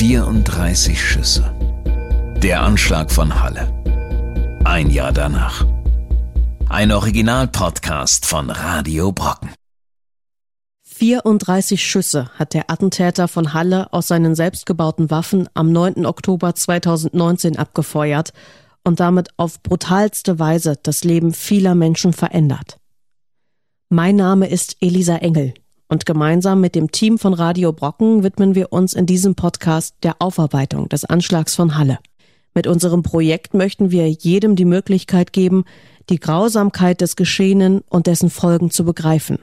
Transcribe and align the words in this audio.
34 0.00 0.98
Schüsse. 0.98 1.54
Der 2.42 2.62
Anschlag 2.62 3.10
von 3.10 3.38
Halle. 3.42 3.70
Ein 4.64 4.88
Jahr 4.88 5.12
danach. 5.12 5.66
Ein 6.70 6.90
Original-Podcast 6.90 8.24
von 8.24 8.48
Radio 8.48 9.12
Brocken. 9.12 9.50
34 10.84 11.84
Schüsse 11.84 12.30
hat 12.38 12.54
der 12.54 12.70
Attentäter 12.70 13.28
von 13.28 13.52
Halle 13.52 13.92
aus 13.92 14.08
seinen 14.08 14.34
selbstgebauten 14.34 15.10
Waffen 15.10 15.50
am 15.52 15.70
9. 15.70 16.06
Oktober 16.06 16.54
2019 16.54 17.58
abgefeuert 17.58 18.32
und 18.82 19.00
damit 19.00 19.28
auf 19.36 19.62
brutalste 19.62 20.38
Weise 20.38 20.78
das 20.82 21.04
Leben 21.04 21.34
vieler 21.34 21.74
Menschen 21.74 22.14
verändert. 22.14 22.78
Mein 23.90 24.16
Name 24.16 24.48
ist 24.48 24.78
Elisa 24.80 25.16
Engel 25.16 25.52
und 25.90 26.06
gemeinsam 26.06 26.60
mit 26.60 26.74
dem 26.74 26.92
Team 26.92 27.18
von 27.18 27.34
Radio 27.34 27.72
Brocken 27.72 28.22
widmen 28.22 28.54
wir 28.54 28.72
uns 28.72 28.94
in 28.94 29.06
diesem 29.06 29.34
Podcast 29.34 29.96
der 30.04 30.16
Aufarbeitung 30.20 30.88
des 30.88 31.04
Anschlags 31.04 31.56
von 31.56 31.76
Halle. 31.76 31.98
Mit 32.54 32.66
unserem 32.66 33.02
Projekt 33.02 33.54
möchten 33.54 33.90
wir 33.90 34.08
jedem 34.08 34.54
die 34.54 34.64
Möglichkeit 34.64 35.32
geben, 35.32 35.64
die 36.08 36.20
Grausamkeit 36.20 37.00
des 37.00 37.16
Geschehenen 37.16 37.82
und 37.88 38.06
dessen 38.06 38.30
Folgen 38.30 38.70
zu 38.70 38.84
begreifen. 38.84 39.38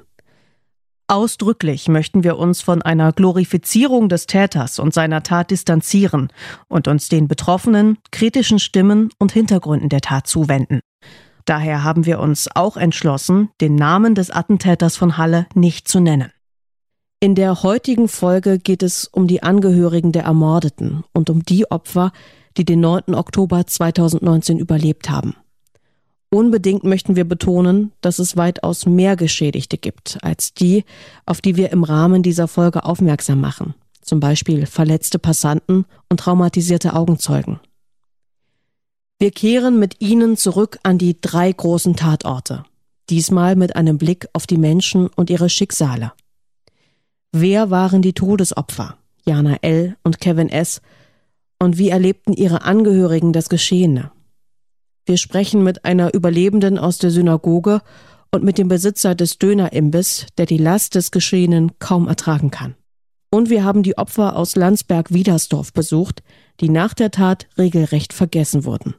Ausdrücklich 1.10 1.90
möchten 1.90 2.24
wir 2.24 2.38
uns 2.38 2.62
von 2.62 2.82
einer 2.82 3.12
Glorifizierung 3.12 4.10
des 4.10 4.26
Täters 4.26 4.80
und 4.80 4.94
seiner 4.94 5.24
Tat 5.24 5.52
distanzieren 5.52 6.30
und 6.70 6.88
uns 6.88 7.10
den 7.10 7.28
betroffenen, 7.28 7.98
kritischen 8.12 8.60
Stimmen 8.60 9.10
und 9.20 9.34
Hintergründen 9.34 9.90
der 9.90 10.02
Tat 10.02 10.28
zuwenden. 10.28 10.80
Daher 11.46 11.84
haben 11.84 12.06
wir 12.06 12.20
uns 12.20 12.50
auch 12.56 12.76
entschlossen, 12.76 13.50
den 13.62 13.76
Namen 13.76 14.16
des 14.16 14.32
Attentäters 14.32 14.98
von 14.98 15.18
Halle 15.18 15.48
nicht 15.56 15.88
zu 15.88 16.02
nennen. 16.02 16.32
In 17.20 17.34
der 17.34 17.64
heutigen 17.64 18.08
Folge 18.08 18.60
geht 18.60 18.84
es 18.84 19.08
um 19.08 19.26
die 19.26 19.42
Angehörigen 19.42 20.12
der 20.12 20.26
Ermordeten 20.26 21.04
und 21.14 21.32
um 21.32 21.42
die 21.42 21.72
Opfer, 21.72 22.12
die 22.58 22.64
den 22.64 22.80
9. 22.80 23.16
Oktober 23.16 23.66
2019 23.66 24.60
überlebt 24.60 25.10
haben. 25.10 25.36
Unbedingt 26.30 26.84
möchten 26.84 27.16
wir 27.16 27.24
betonen, 27.24 27.92
dass 28.02 28.20
es 28.20 28.38
weitaus 28.38 28.86
mehr 28.86 29.16
Geschädigte 29.16 29.80
gibt 29.80 30.20
als 30.22 30.54
die, 30.54 30.84
auf 31.26 31.42
die 31.42 31.56
wir 31.56 31.72
im 31.72 31.84
Rahmen 31.84 32.22
dieser 32.22 32.48
Folge 32.48 32.86
aufmerksam 32.86 33.42
machen, 33.42 33.74
zum 34.02 34.20
Beispiel 34.20 34.68
verletzte 34.68 35.18
Passanten 35.18 35.86
und 36.10 36.20
traumatisierte 36.20 36.94
Augenzeugen. 36.94 37.60
Wir 39.18 39.32
kehren 39.32 39.80
mit 39.80 40.02
Ihnen 40.02 40.38
zurück 40.38 40.78
an 40.84 41.00
die 41.00 41.20
drei 41.20 41.52
großen 41.52 41.96
Tatorte, 41.96 42.64
diesmal 43.10 43.56
mit 43.56 43.76
einem 43.76 43.98
Blick 43.98 44.28
auf 44.34 44.46
die 44.46 44.58
Menschen 44.58 45.08
und 45.08 45.32
ihre 45.32 45.50
Schicksale. 45.50 46.12
Wer 47.40 47.70
waren 47.70 48.02
die 48.02 48.14
Todesopfer, 48.14 48.98
Jana 49.24 49.58
L. 49.62 49.96
und 50.04 50.20
Kevin 50.20 50.50
S., 50.50 50.82
und 51.60 51.78
wie 51.78 51.90
erlebten 51.90 52.34
ihre 52.34 52.64
Angehörigen 52.64 53.32
das 53.32 53.48
Geschehene? 53.48 54.10
Wir 55.06 55.18
sprechen 55.18 55.64
mit 55.64 55.86
einer 55.86 56.16
Überlebenden 56.16 56.80
aus 56.80 56.98
der 56.98 57.12
Synagoge 57.12 57.82
und 58.32 58.44
mit 58.44 58.58
dem 58.58 58.70
Besitzer 58.70 59.14
des 59.14 59.38
Dönerimbiss, 59.38 60.26
der 60.40 60.48
die 60.48 60.58
Last 60.58 60.96
des 60.96 61.12
Geschehenen 61.12 61.78
kaum 61.78 62.08
ertragen 62.08 62.50
kann. 62.50 62.74
Und 63.30 63.52
wir 63.52 63.64
haben 63.64 63.84
die 63.84 64.00
Opfer 64.00 64.36
aus 64.36 64.56
Landsberg-Wiedersdorf 64.56 65.74
besucht, 65.74 66.24
die 66.60 66.70
nach 66.70 66.96
der 66.96 67.12
Tat 67.12 67.46
regelrecht 67.56 68.14
vergessen 68.14 68.66
wurden. 68.66 68.96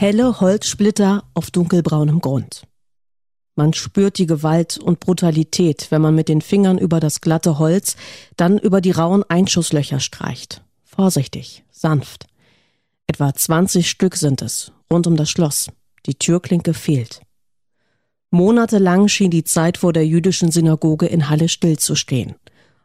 Helle 0.00 0.40
Holzsplitter 0.40 1.24
auf 1.34 1.50
dunkelbraunem 1.50 2.20
Grund. 2.20 2.68
Man 3.56 3.72
spürt 3.72 4.18
die 4.18 4.26
Gewalt 4.26 4.78
und 4.78 5.00
Brutalität, 5.00 5.88
wenn 5.90 6.00
man 6.00 6.14
mit 6.14 6.28
den 6.28 6.40
Fingern 6.40 6.78
über 6.78 7.00
das 7.00 7.20
glatte 7.20 7.58
Holz, 7.58 7.96
dann 8.36 8.58
über 8.58 8.80
die 8.80 8.92
rauen 8.92 9.24
Einschusslöcher 9.28 9.98
streicht. 9.98 10.62
Vorsichtig, 10.84 11.64
sanft. 11.72 12.26
Etwa 13.08 13.34
20 13.34 13.90
Stück 13.90 14.14
sind 14.14 14.40
es, 14.40 14.70
rund 14.88 15.08
um 15.08 15.16
das 15.16 15.30
Schloss. 15.30 15.68
Die 16.06 16.14
Türklinke 16.14 16.74
fehlt. 16.74 17.20
Monatelang 18.30 19.08
schien 19.08 19.32
die 19.32 19.42
Zeit 19.42 19.78
vor 19.78 19.92
der 19.92 20.06
jüdischen 20.06 20.52
Synagoge 20.52 21.06
in 21.06 21.28
Halle 21.28 21.48
stillzustehen. 21.48 22.36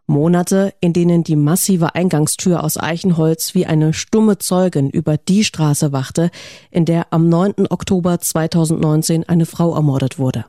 Monate, 0.06 0.74
in 0.81 0.94
denen 0.94 1.24
die 1.24 1.36
massive 1.36 1.96
Eingangstür 1.96 2.64
aus 2.64 2.78
Eichenholz 2.78 3.56
wie 3.56 3.66
eine 3.66 3.94
stumme 3.94 4.38
Zeugin 4.38 4.90
über 4.90 5.18
die 5.18 5.44
Straße 5.44 5.91
wachte, 5.91 6.30
in 6.72 6.86
der 6.86 7.14
am 7.14 7.30
9. 7.30 7.68
Oktober 7.69 8.19
2019 8.19 9.28
eine 9.28 9.46
Frau 9.46 9.75
ermordet 9.75 10.19
wurde. 10.19 10.46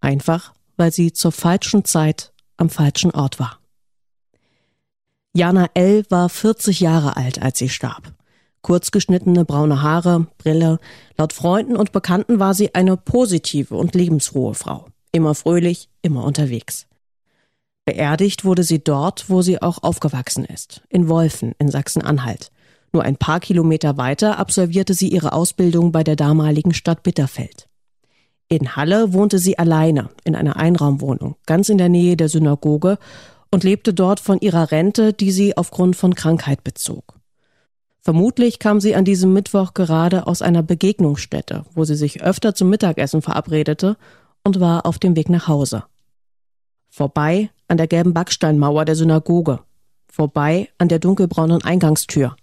Einfach, 0.00 0.52
weil 0.76 0.92
sie 0.92 1.12
zur 1.12 1.32
falschen 1.32 1.84
Zeit 1.84 2.32
am 2.56 2.70
falschen 2.70 3.12
Ort 3.12 3.38
war. 3.38 3.58
Jana 5.32 5.68
L. 5.74 6.04
war 6.08 6.28
40 6.28 6.80
Jahre 6.80 7.16
alt, 7.16 7.40
als 7.40 7.58
sie 7.58 7.68
starb. 7.68 8.12
Kurzgeschnittene 8.62 9.44
braune 9.44 9.82
Haare, 9.82 10.26
Brille. 10.38 10.80
Laut 11.16 11.32
Freunden 11.32 11.76
und 11.76 11.92
Bekannten 11.92 12.40
war 12.40 12.54
sie 12.54 12.74
eine 12.74 12.96
positive 12.96 13.76
und 13.76 13.94
lebensfrohe 13.94 14.54
Frau. 14.54 14.86
Immer 15.12 15.34
fröhlich, 15.34 15.88
immer 16.02 16.24
unterwegs. 16.24 16.86
Beerdigt 17.88 18.44
wurde 18.44 18.64
sie 18.64 18.84
dort, 18.84 19.30
wo 19.30 19.40
sie 19.40 19.62
auch 19.62 19.82
aufgewachsen 19.82 20.44
ist, 20.44 20.82
in 20.90 21.08
Wolfen 21.08 21.54
in 21.58 21.70
Sachsen-Anhalt. 21.70 22.50
Nur 22.92 23.02
ein 23.02 23.16
paar 23.16 23.40
Kilometer 23.40 23.96
weiter 23.96 24.38
absolvierte 24.38 24.92
sie 24.92 25.08
ihre 25.08 25.32
Ausbildung 25.32 25.90
bei 25.90 26.04
der 26.04 26.14
damaligen 26.14 26.74
Stadt 26.74 27.02
Bitterfeld. 27.02 27.66
In 28.50 28.76
Halle 28.76 29.14
wohnte 29.14 29.38
sie 29.38 29.58
alleine 29.58 30.10
in 30.24 30.36
einer 30.36 30.56
Einraumwohnung, 30.56 31.36
ganz 31.46 31.70
in 31.70 31.78
der 31.78 31.88
Nähe 31.88 32.18
der 32.18 32.28
Synagoge 32.28 32.98
und 33.50 33.64
lebte 33.64 33.94
dort 33.94 34.20
von 34.20 34.38
ihrer 34.38 34.70
Rente, 34.70 35.14
die 35.14 35.30
sie 35.30 35.56
aufgrund 35.56 35.96
von 35.96 36.14
Krankheit 36.14 36.64
bezog. 36.64 37.14
Vermutlich 38.02 38.58
kam 38.58 38.82
sie 38.82 38.94
an 38.96 39.06
diesem 39.06 39.32
Mittwoch 39.32 39.72
gerade 39.72 40.26
aus 40.26 40.42
einer 40.42 40.62
Begegnungsstätte, 40.62 41.64
wo 41.72 41.84
sie 41.84 41.96
sich 41.96 42.22
öfter 42.22 42.54
zum 42.54 42.68
Mittagessen 42.68 43.22
verabredete 43.22 43.96
und 44.44 44.60
war 44.60 44.84
auf 44.84 44.98
dem 44.98 45.16
Weg 45.16 45.30
nach 45.30 45.48
Hause. 45.48 45.84
Vorbei 46.90 47.48
an 47.68 47.76
der 47.76 47.86
gelben 47.86 48.14
Backsteinmauer 48.14 48.84
der 48.84 48.96
Synagoge, 48.96 49.60
vorbei 50.10 50.68
an 50.78 50.88
der 50.88 50.98
dunkelbraunen 50.98 51.62
Eingangstür, 51.62 52.34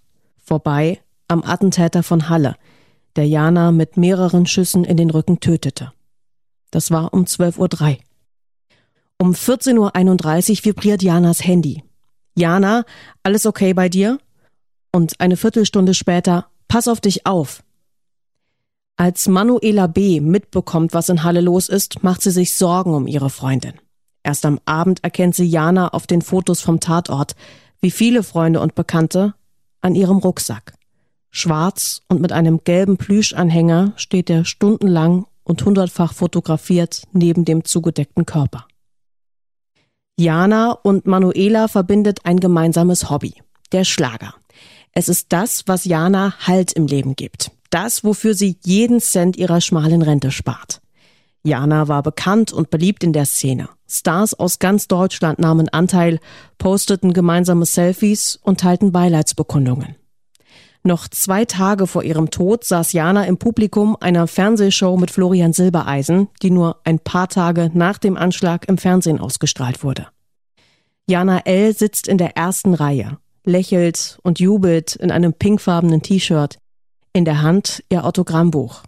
vorbei 0.42 1.00
am 1.28 1.42
Attentäter 1.44 2.02
von 2.02 2.28
Halle, 2.28 2.56
der 3.16 3.26
Jana 3.26 3.72
mit 3.72 3.96
mehreren 3.96 4.46
Schüssen 4.46 4.84
in 4.84 4.96
den 4.96 5.10
Rücken 5.10 5.40
tötete. 5.40 5.92
Das 6.70 6.90
war 6.90 7.12
um 7.12 7.24
12.03 7.24 7.90
Uhr. 7.90 7.96
Um 9.18 9.32
14.31 9.32 10.50
Uhr 10.50 10.64
vibriert 10.64 11.02
Janas 11.02 11.44
Handy. 11.44 11.82
Jana, 12.36 12.84
alles 13.22 13.46
okay 13.46 13.72
bei 13.72 13.88
dir? 13.88 14.18
Und 14.92 15.20
eine 15.20 15.36
Viertelstunde 15.36 15.94
später, 15.94 16.46
pass 16.68 16.86
auf 16.86 17.00
dich 17.00 17.26
auf. 17.26 17.62
Als 18.96 19.28
Manuela 19.28 19.86
B. 19.86 20.20
mitbekommt, 20.20 20.94
was 20.94 21.08
in 21.08 21.22
Halle 21.22 21.40
los 21.40 21.68
ist, 21.68 22.02
macht 22.02 22.22
sie 22.22 22.30
sich 22.30 22.54
Sorgen 22.54 22.94
um 22.94 23.06
ihre 23.06 23.30
Freundin. 23.30 23.74
Erst 24.26 24.44
am 24.44 24.58
Abend 24.64 25.04
erkennt 25.04 25.36
sie 25.36 25.44
Jana 25.44 25.86
auf 25.86 26.08
den 26.08 26.20
Fotos 26.20 26.60
vom 26.60 26.80
Tatort, 26.80 27.36
wie 27.80 27.92
viele 27.92 28.24
Freunde 28.24 28.58
und 28.60 28.74
Bekannte, 28.74 29.34
an 29.80 29.94
ihrem 29.94 30.16
Rucksack. 30.18 30.74
Schwarz 31.30 32.02
und 32.08 32.20
mit 32.20 32.32
einem 32.32 32.64
gelben 32.64 32.96
Plüschanhänger 32.96 33.92
steht 33.94 34.28
er 34.28 34.44
stundenlang 34.44 35.26
und 35.44 35.64
hundertfach 35.64 36.12
fotografiert 36.12 37.04
neben 37.12 37.44
dem 37.44 37.64
zugedeckten 37.64 38.26
Körper. 38.26 38.66
Jana 40.18 40.72
und 40.72 41.06
Manuela 41.06 41.68
verbindet 41.68 42.24
ein 42.24 42.40
gemeinsames 42.40 43.08
Hobby, 43.08 43.34
der 43.70 43.84
Schlager. 43.84 44.34
Es 44.90 45.08
ist 45.08 45.26
das, 45.28 45.68
was 45.68 45.84
Jana 45.84 46.34
Halt 46.40 46.72
im 46.72 46.88
Leben 46.88 47.14
gibt. 47.14 47.52
Das, 47.70 48.02
wofür 48.02 48.34
sie 48.34 48.58
jeden 48.64 48.98
Cent 48.98 49.36
ihrer 49.36 49.60
schmalen 49.60 50.02
Rente 50.02 50.32
spart. 50.32 50.80
Jana 51.44 51.86
war 51.86 52.02
bekannt 52.02 52.52
und 52.52 52.70
beliebt 52.70 53.04
in 53.04 53.12
der 53.12 53.26
Szene. 53.26 53.68
Stars 53.88 54.34
aus 54.34 54.58
ganz 54.58 54.88
Deutschland 54.88 55.38
nahmen 55.38 55.68
Anteil, 55.68 56.18
posteten 56.58 57.12
gemeinsame 57.12 57.66
Selfies 57.66 58.38
und 58.42 58.60
teilten 58.60 58.92
Beileidsbekundungen. 58.92 59.96
Noch 60.82 61.08
zwei 61.08 61.44
Tage 61.44 61.88
vor 61.88 62.04
ihrem 62.04 62.30
Tod 62.30 62.64
saß 62.64 62.92
Jana 62.92 63.24
im 63.24 63.38
Publikum 63.38 63.96
einer 63.98 64.28
Fernsehshow 64.28 64.96
mit 64.96 65.10
Florian 65.10 65.52
Silbereisen, 65.52 66.28
die 66.42 66.50
nur 66.50 66.80
ein 66.84 67.00
paar 67.00 67.28
Tage 67.28 67.72
nach 67.74 67.98
dem 67.98 68.16
Anschlag 68.16 68.68
im 68.68 68.78
Fernsehen 68.78 69.18
ausgestrahlt 69.18 69.82
wurde. 69.82 70.06
Jana 71.08 71.40
L. 71.40 71.74
sitzt 71.74 72.06
in 72.06 72.18
der 72.18 72.36
ersten 72.36 72.72
Reihe, 72.74 73.18
lächelt 73.44 74.18
und 74.22 74.38
jubelt 74.38 74.94
in 74.94 75.10
einem 75.10 75.32
pinkfarbenen 75.32 76.02
T-Shirt, 76.02 76.56
in 77.12 77.24
der 77.24 77.42
Hand 77.42 77.82
ihr 77.90 78.04
Autogrammbuch. 78.04 78.82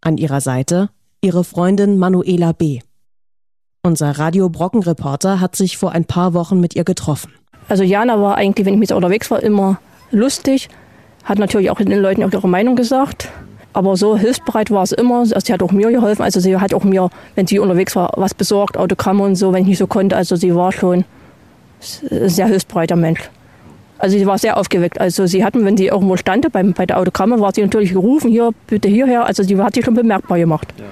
An 0.00 0.18
ihrer 0.18 0.40
Seite 0.40 0.90
ihre 1.22 1.42
Freundin 1.42 1.98
Manuela 1.98 2.52
B. 2.52 2.82
Unser 3.86 4.18
Radio 4.18 4.48
Brocken 4.48 4.82
Reporter 4.82 5.40
hat 5.40 5.54
sich 5.54 5.78
vor 5.78 5.92
ein 5.92 6.04
paar 6.04 6.34
Wochen 6.34 6.58
mit 6.58 6.74
ihr 6.74 6.82
getroffen. 6.82 7.30
Also 7.68 7.84
Jana 7.84 8.20
war 8.20 8.34
eigentlich, 8.34 8.66
wenn 8.66 8.74
ich 8.74 8.80
mit 8.80 8.90
ihr 8.90 8.96
unterwegs 8.96 9.30
war, 9.30 9.40
immer 9.40 9.78
lustig, 10.10 10.68
hat 11.22 11.38
natürlich 11.38 11.70
auch 11.70 11.76
den 11.76 11.96
Leuten 12.00 12.24
auch 12.24 12.32
ihre 12.32 12.48
Meinung 12.48 12.74
gesagt. 12.74 13.28
Aber 13.74 13.96
so 13.96 14.16
hilfsbereit 14.16 14.72
war 14.72 14.82
es 14.82 14.90
immer. 14.90 15.20
Also 15.20 15.38
sie 15.38 15.52
hat 15.52 15.62
auch 15.62 15.70
mir 15.70 15.92
geholfen. 15.92 16.22
Also 16.22 16.40
sie 16.40 16.56
hat 16.56 16.74
auch 16.74 16.82
mir, 16.82 17.10
wenn 17.36 17.46
sie 17.46 17.60
unterwegs 17.60 17.94
war, 17.94 18.12
was 18.16 18.34
besorgt, 18.34 18.76
Autogramme 18.76 19.22
und 19.22 19.36
so, 19.36 19.52
wenn 19.52 19.62
ich 19.62 19.68
nicht 19.68 19.78
so 19.78 19.86
konnte. 19.86 20.16
Also 20.16 20.34
sie 20.34 20.52
war 20.52 20.72
schon 20.72 21.04
ein 22.10 22.28
sehr 22.28 22.48
hilfsbereiter 22.48 22.96
Mensch. 22.96 23.30
Also 23.98 24.18
sie 24.18 24.26
war 24.26 24.38
sehr 24.38 24.56
aufgeweckt. 24.56 25.00
Also 25.00 25.26
sie 25.26 25.44
hatten, 25.44 25.64
wenn 25.64 25.76
sie 25.76 25.86
irgendwo 25.86 26.16
stand, 26.16 26.50
beim, 26.50 26.72
bei 26.72 26.86
der 26.86 26.98
Autogramme, 26.98 27.38
war 27.38 27.54
sie 27.54 27.62
natürlich 27.62 27.92
gerufen, 27.92 28.32
hier, 28.32 28.50
bitte 28.66 28.88
hierher. 28.88 29.26
Also 29.26 29.44
sie 29.44 29.56
hat 29.56 29.74
sich 29.74 29.84
schon 29.84 29.94
bemerkbar 29.94 30.38
gemacht. 30.38 30.74
Ja. 30.76 30.86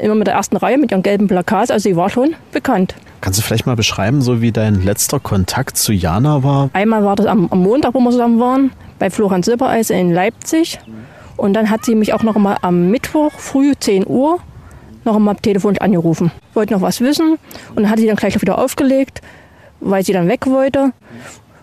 Immer 0.00 0.14
mit 0.14 0.26
der 0.26 0.34
ersten 0.34 0.56
Reihe, 0.56 0.78
mit 0.78 0.90
ihrem 0.90 1.02
gelben 1.02 1.26
Plakat. 1.26 1.70
Also 1.70 1.88
sie 1.88 1.96
war 1.96 2.08
schon 2.08 2.34
bekannt. 2.52 2.94
Kannst 3.20 3.38
du 3.38 3.42
vielleicht 3.42 3.66
mal 3.66 3.76
beschreiben, 3.76 4.22
so 4.22 4.40
wie 4.40 4.52
dein 4.52 4.82
letzter 4.82 5.18
Kontakt 5.18 5.76
zu 5.76 5.92
Jana 5.92 6.44
war? 6.44 6.70
Einmal 6.72 7.04
war 7.04 7.16
das 7.16 7.26
am, 7.26 7.48
am 7.50 7.62
Montag, 7.62 7.94
wo 7.94 8.00
wir 8.00 8.10
zusammen 8.10 8.38
waren, 8.38 8.70
bei 8.98 9.10
Florian 9.10 9.42
Silbereis 9.42 9.90
in 9.90 10.12
Leipzig. 10.12 10.78
Und 11.36 11.54
dann 11.54 11.70
hat 11.70 11.84
sie 11.84 11.94
mich 11.94 12.12
auch 12.12 12.22
noch 12.22 12.36
mal 12.36 12.56
am 12.62 12.90
Mittwoch 12.90 13.32
früh 13.32 13.72
10 13.78 14.06
Uhr 14.06 14.38
noch 15.04 15.16
einmal 15.16 15.36
telefonisch 15.36 15.80
angerufen. 15.80 16.30
Wollte 16.54 16.74
noch 16.74 16.82
was 16.82 17.00
wissen 17.00 17.38
und 17.74 17.82
dann 17.82 17.90
hat 17.90 17.98
sie 17.98 18.06
dann 18.06 18.16
gleich 18.16 18.40
wieder 18.40 18.58
aufgelegt, 18.58 19.20
weil 19.80 20.04
sie 20.04 20.12
dann 20.12 20.28
weg 20.28 20.46
wollte. 20.46 20.92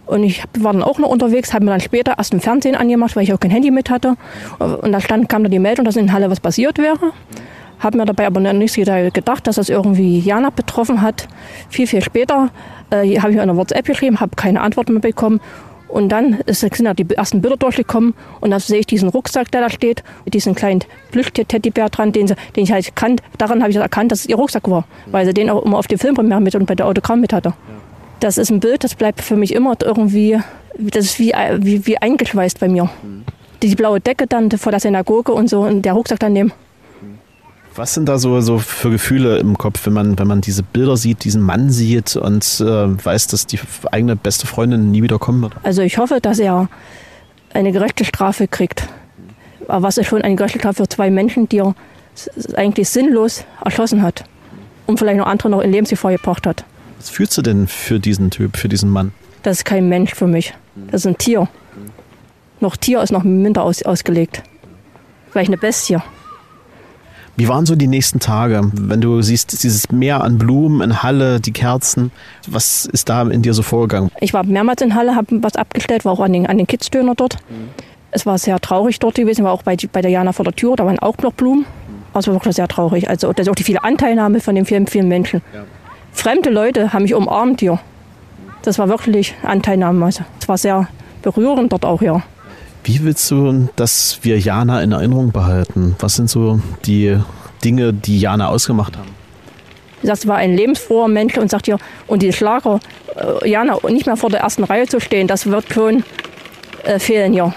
Und 0.05 0.23
ich 0.23 0.43
war 0.59 0.73
dann 0.73 0.83
auch 0.83 0.99
noch 0.99 1.09
unterwegs, 1.09 1.53
habe 1.53 1.65
mir 1.65 1.71
dann 1.71 1.79
später 1.79 2.15
erst 2.17 2.33
im 2.33 2.39
Fernsehen 2.39 2.75
angemacht, 2.75 3.15
weil 3.15 3.23
ich 3.23 3.33
auch 3.33 3.39
kein 3.39 3.51
Handy 3.51 3.71
mit 3.71 3.89
hatte. 3.89 4.15
Und 4.59 4.91
da 4.91 4.99
stand, 5.01 5.29
kam 5.29 5.43
dann 5.43 5.51
die 5.51 5.59
Meldung, 5.59 5.85
dass 5.85 5.95
in 5.95 6.11
Halle 6.11 6.29
was 6.29 6.39
passiert 6.39 6.77
wäre. 6.77 7.11
Habe 7.79 7.97
mir 7.97 8.05
dabei 8.05 8.27
aber 8.27 8.39
nicht 8.39 8.75
gedacht, 8.75 9.47
dass 9.47 9.55
das 9.55 9.69
irgendwie 9.69 10.19
Jana 10.19 10.49
betroffen 10.49 11.01
hat. 11.01 11.27
Viel, 11.69 11.87
viel 11.87 12.01
später 12.01 12.49
äh, 12.89 13.19
habe 13.19 13.33
ich 13.33 13.39
eine 13.39 13.55
WhatsApp 13.55 13.85
geschrieben, 13.85 14.19
habe 14.19 14.35
keine 14.35 14.61
Antwort 14.61 14.89
mehr 14.89 15.01
bekommen. 15.01 15.39
Und 15.87 16.09
dann 16.09 16.39
sind 16.47 16.83
da 16.83 16.93
die 16.93 17.07
ersten 17.15 17.41
Bilder 17.41 17.57
durchgekommen 17.57 18.15
und 18.41 18.51
dann 18.51 18.59
sehe 18.59 18.79
ich 18.79 18.87
diesen 18.87 19.07
Rucksack, 19.07 19.51
der 19.51 19.61
da 19.61 19.69
steht, 19.69 20.03
mit 20.25 20.33
diesem 20.33 20.55
kleinen 20.55 20.81
Plüschtier-Teddybär 21.11 21.89
dran, 21.89 22.11
den, 22.11 22.27
sie, 22.27 22.35
den 22.55 22.63
ich 22.63 22.71
halt 22.71 22.95
kannte. 22.95 23.23
Daran 23.37 23.61
habe 23.61 23.71
ich 23.71 23.77
erkannt, 23.77 24.11
dass 24.11 24.21
es 24.21 24.25
ihr 24.25 24.35
Rucksack 24.35 24.69
war, 24.69 24.85
weil 25.05 25.25
sie 25.25 25.33
den 25.33 25.49
auch 25.49 25.63
immer 25.63 25.77
auf 25.77 25.87
dem 25.87 25.99
Filmpremiere 25.99 26.41
mit 26.41 26.55
und 26.55 26.65
bei 26.65 26.75
der 26.75 26.87
Autogramm 26.87 27.21
mit 27.21 27.33
hatte. 27.33 27.53
Das 28.19 28.37
ist 28.37 28.49
ein 28.49 28.59
Bild, 28.59 28.83
das 28.83 28.95
bleibt 28.95 29.21
für 29.21 29.35
mich 29.35 29.53
immer 29.53 29.75
irgendwie, 29.81 30.39
das 30.77 31.05
ist 31.05 31.19
wie, 31.19 31.33
wie, 31.59 31.85
wie 31.85 31.97
eingeschweißt 31.97 32.59
bei 32.59 32.67
mir. 32.67 32.89
Die 33.61 33.75
blaue 33.75 33.99
Decke 33.99 34.27
dann 34.27 34.51
vor 34.51 34.71
der 34.71 34.81
Synagoge 34.81 35.31
und 35.31 35.49
so 35.49 35.61
und 35.61 35.83
der 35.83 35.93
Rucksack 35.93 36.19
daneben. 36.19 36.51
Was 37.75 37.93
sind 37.93 38.07
da 38.07 38.17
so, 38.17 38.39
so 38.39 38.57
für 38.57 38.89
Gefühle 38.89 39.37
im 39.37 39.57
Kopf, 39.57 39.85
wenn 39.85 39.93
man, 39.93 40.17
wenn 40.17 40.27
man 40.27 40.39
diese 40.39 40.63
Bilder 40.63 40.95
sieht, 40.95 41.25
diesen 41.25 41.41
Mann 41.41 41.69
sieht 41.69 42.15
und 42.15 42.43
äh, 42.61 42.63
weiß, 43.05 43.27
dass 43.27 43.47
die 43.47 43.59
eigene 43.91 44.15
beste 44.15 44.47
Freundin 44.47 44.91
nie 44.91 45.03
wieder 45.03 45.19
kommen 45.19 45.41
wird? 45.41 45.53
Also 45.63 45.81
ich 45.81 45.97
hoffe, 45.97 46.19
dass 46.21 46.39
er 46.39 46.69
eine 47.53 47.73
gerechte 47.73 48.05
Strafe 48.05 48.47
kriegt. 48.47 48.87
Aber 49.67 49.83
was 49.83 49.97
ist 49.97 50.07
schon 50.07 50.21
eine 50.21 50.35
gerechte 50.35 50.59
Strafe 50.59 50.83
für 50.83 50.89
zwei 50.89 51.09
Menschen, 51.09 51.49
die 51.49 51.57
er 51.59 51.75
eigentlich 52.55 52.87
sinnlos 52.87 53.43
erschossen 53.63 54.01
hat 54.01 54.23
und 54.87 54.97
vielleicht 54.97 55.17
noch 55.17 55.27
andere 55.27 55.49
noch 55.49 55.59
in 55.61 55.71
Lebensgefahr 55.71 56.13
gebracht 56.13 56.47
hat? 56.47 56.63
Was 56.97 57.09
fühlst 57.09 57.37
du 57.37 57.41
denn 57.41 57.67
für 57.67 57.99
diesen 57.99 58.29
Typ, 58.29 58.55
für 58.55 58.69
diesen 58.69 58.89
Mann? 58.89 59.11
Das 59.43 59.57
ist 59.57 59.65
kein 59.65 59.89
Mensch 59.89 60.13
für 60.13 60.27
mich. 60.27 60.53
Das 60.91 61.01
ist 61.01 61.07
ein 61.07 61.17
Tier. 61.17 61.49
Noch 62.61 62.77
Tier 62.77 63.01
ist 63.01 63.11
noch 63.11 63.23
minder 63.23 63.63
aus, 63.63 63.83
ausgelegt. 63.83 64.43
Vielleicht 65.29 65.49
eine 65.49 65.57
Bestie. 65.57 65.99
Wie 67.37 67.49
waren 67.49 67.65
so 67.65 67.75
die 67.75 67.87
nächsten 67.87 68.19
Tage, 68.19 68.61
wenn 68.73 69.01
du 69.01 69.21
siehst 69.21 69.63
dieses 69.63 69.91
Meer 69.91 70.23
an 70.23 70.37
Blumen 70.37 70.81
in 70.81 71.03
Halle, 71.03 71.41
die 71.41 71.51
Kerzen? 71.51 72.11
Was 72.47 72.85
ist 72.85 73.09
da 73.09 73.23
in 73.23 73.41
dir 73.41 73.53
so 73.53 73.61
vorgegangen? 73.61 74.09
Ich 74.21 74.33
war 74.33 74.45
mehrmals 74.45 74.81
in 74.81 74.95
Halle, 74.95 75.15
habe 75.15 75.43
was 75.43 75.55
abgestellt, 75.57 76.05
war 76.05 76.13
auch 76.13 76.21
an 76.21 76.31
den, 76.31 76.47
an 76.47 76.57
den 76.57 76.67
Kidsdöner 76.67 77.13
dort. 77.15 77.35
Mhm. 77.49 77.69
Es 78.11 78.25
war 78.25 78.37
sehr 78.37 78.59
traurig 78.61 78.99
dort 78.99 79.15
gewesen, 79.15 79.43
war 79.43 79.51
auch 79.51 79.63
bei, 79.63 79.75
bei 79.91 80.01
der 80.01 80.11
Jana 80.11 80.31
vor 80.31 80.45
der 80.45 80.55
Tür, 80.55 80.77
da 80.77 80.85
waren 80.85 80.99
auch 80.99 81.17
noch 81.17 81.33
Blumen. 81.33 81.65
War 82.13 82.25
wirklich 82.25 82.55
sehr 82.55 82.69
traurig. 82.69 83.09
Also 83.09 83.33
das 83.33 83.45
ist 83.45 83.51
auch 83.51 83.55
die 83.55 83.63
viele 83.63 83.83
Anteilnahme 83.83 84.39
von 84.39 84.55
den 84.55 84.65
vielen, 84.65 84.87
vielen 84.87 85.09
Menschen. 85.09 85.41
Ja. 85.53 85.65
Fremde 86.13 86.49
Leute 86.49 86.93
haben 86.93 87.03
mich 87.03 87.13
umarmt 87.13 87.59
hier. 87.59 87.77
Das 88.61 88.79
war 88.79 88.87
wirklich 88.87 89.35
Anteilnahme. 89.43 90.05
Also 90.05 90.23
es 90.39 90.47
war 90.47 90.57
sehr 90.57 90.87
berührend 91.21 91.73
dort 91.73 91.83
auch, 91.83 92.01
ja. 92.01 92.23
Wie 92.85 93.03
willst 93.03 93.31
du, 93.31 93.67
dass 93.75 94.19
wir 94.21 94.37
Jana 94.37 94.83
in 94.83 94.91
Erinnerung 94.91 95.31
behalten? 95.31 95.95
Was 95.97 96.17
sind 96.17 96.29
so 96.29 96.59
die 96.85 97.17
Dinge, 97.63 97.91
die 97.93 98.19
Jana 98.19 98.49
ausgemacht 98.49 98.95
haben? 98.95 99.09
Das 100.03 100.27
war 100.27 100.35
ein 100.35 100.55
lebensfroher 100.55 101.07
Mensch 101.07 101.35
und 101.35 101.49
sagt 101.49 101.65
ja, 101.65 101.77
und 102.05 102.21
die 102.21 102.31
Schlager, 102.31 102.79
äh, 103.15 103.49
Jana 103.49 103.79
nicht 103.89 104.05
mehr 104.05 104.17
vor 104.17 104.29
der 104.29 104.41
ersten 104.41 104.63
Reihe 104.63 104.85
zu 104.85 104.99
stehen, 104.99 105.25
das 105.25 105.47
wird 105.47 105.73
schon 105.73 106.03
äh, 106.83 106.99
fehlen 106.99 107.33
hier. 107.33 107.55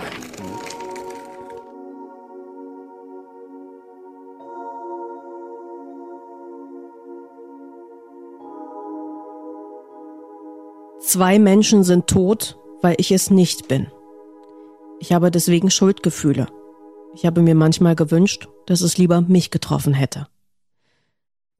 Zwei 11.00 11.38
Menschen 11.38 11.84
sind 11.84 12.06
tot, 12.06 12.56
weil 12.80 12.94
ich 12.96 13.12
es 13.12 13.30
nicht 13.30 13.68
bin. 13.68 13.88
Ich 15.00 15.12
habe 15.12 15.30
deswegen 15.30 15.70
Schuldgefühle. 15.70 16.48
Ich 17.14 17.24
habe 17.24 17.40
mir 17.40 17.54
manchmal 17.54 17.94
gewünscht, 17.94 18.48
dass 18.66 18.80
es 18.80 18.98
lieber 18.98 19.20
mich 19.20 19.50
getroffen 19.50 19.94
hätte. 19.94 20.26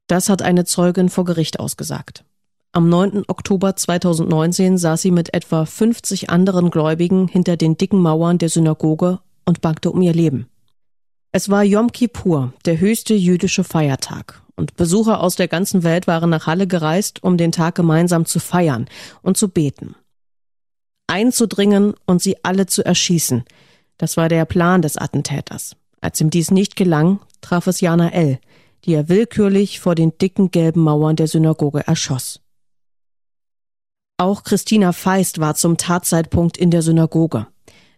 Das 0.07 0.29
hat 0.29 0.41
eine 0.41 0.65
Zeugin 0.65 1.09
vor 1.09 1.23
Gericht 1.25 1.59
ausgesagt. 1.59 2.25
Am 2.71 2.89
9. 2.89 3.23
Oktober 3.27 3.75
2019 3.75 4.77
saß 4.77 5.01
sie 5.01 5.11
mit 5.11 5.33
etwa 5.33 5.65
50 5.65 6.29
anderen 6.29 6.69
Gläubigen 6.69 7.27
hinter 7.27 7.57
den 7.57 7.77
dicken 7.77 8.01
Mauern 8.01 8.37
der 8.37 8.49
Synagoge 8.49 9.19
und 9.45 9.61
bangte 9.61 9.91
um 9.91 10.01
ihr 10.01 10.13
Leben. 10.13 10.47
Es 11.31 11.49
war 11.49 11.63
Yom 11.63 11.91
Kippur, 11.91 12.53
der 12.65 12.79
höchste 12.79 13.13
jüdische 13.13 13.63
Feiertag, 13.63 14.41
und 14.55 14.75
Besucher 14.75 15.21
aus 15.21 15.35
der 15.35 15.47
ganzen 15.47 15.83
Welt 15.83 16.07
waren 16.07 16.29
nach 16.29 16.47
Halle 16.47 16.67
gereist, 16.67 17.23
um 17.23 17.37
den 17.37 17.51
Tag 17.51 17.75
gemeinsam 17.75 18.25
zu 18.25 18.39
feiern 18.39 18.87
und 19.21 19.37
zu 19.37 19.47
beten 19.47 19.95
einzudringen 21.09 21.93
und 22.05 22.21
sie 22.21 22.37
alle 22.43 22.65
zu 22.65 22.85
erschießen. 22.85 23.43
Das 23.97 24.15
war 24.17 24.29
der 24.29 24.45
Plan 24.45 24.81
des 24.81 24.97
Attentäters. 24.97 25.75
Als 26.01 26.21
ihm 26.21 26.29
dies 26.29 26.51
nicht 26.51 26.75
gelang, 26.75 27.19
traf 27.41 27.67
es 27.67 27.81
Jana 27.81 28.11
L., 28.11 28.39
die 28.85 28.93
er 28.93 29.09
willkürlich 29.09 29.79
vor 29.79 29.95
den 29.95 30.17
dicken 30.17 30.51
gelben 30.51 30.81
Mauern 30.81 31.17
der 31.17 31.27
Synagoge 31.27 31.85
erschoss. 31.85 32.39
Auch 34.17 34.43
Christina 34.43 34.91
Feist 34.93 35.39
war 35.39 35.55
zum 35.55 35.77
Tatzeitpunkt 35.77 36.57
in 36.57 36.71
der 36.71 36.81
Synagoge. 36.81 37.47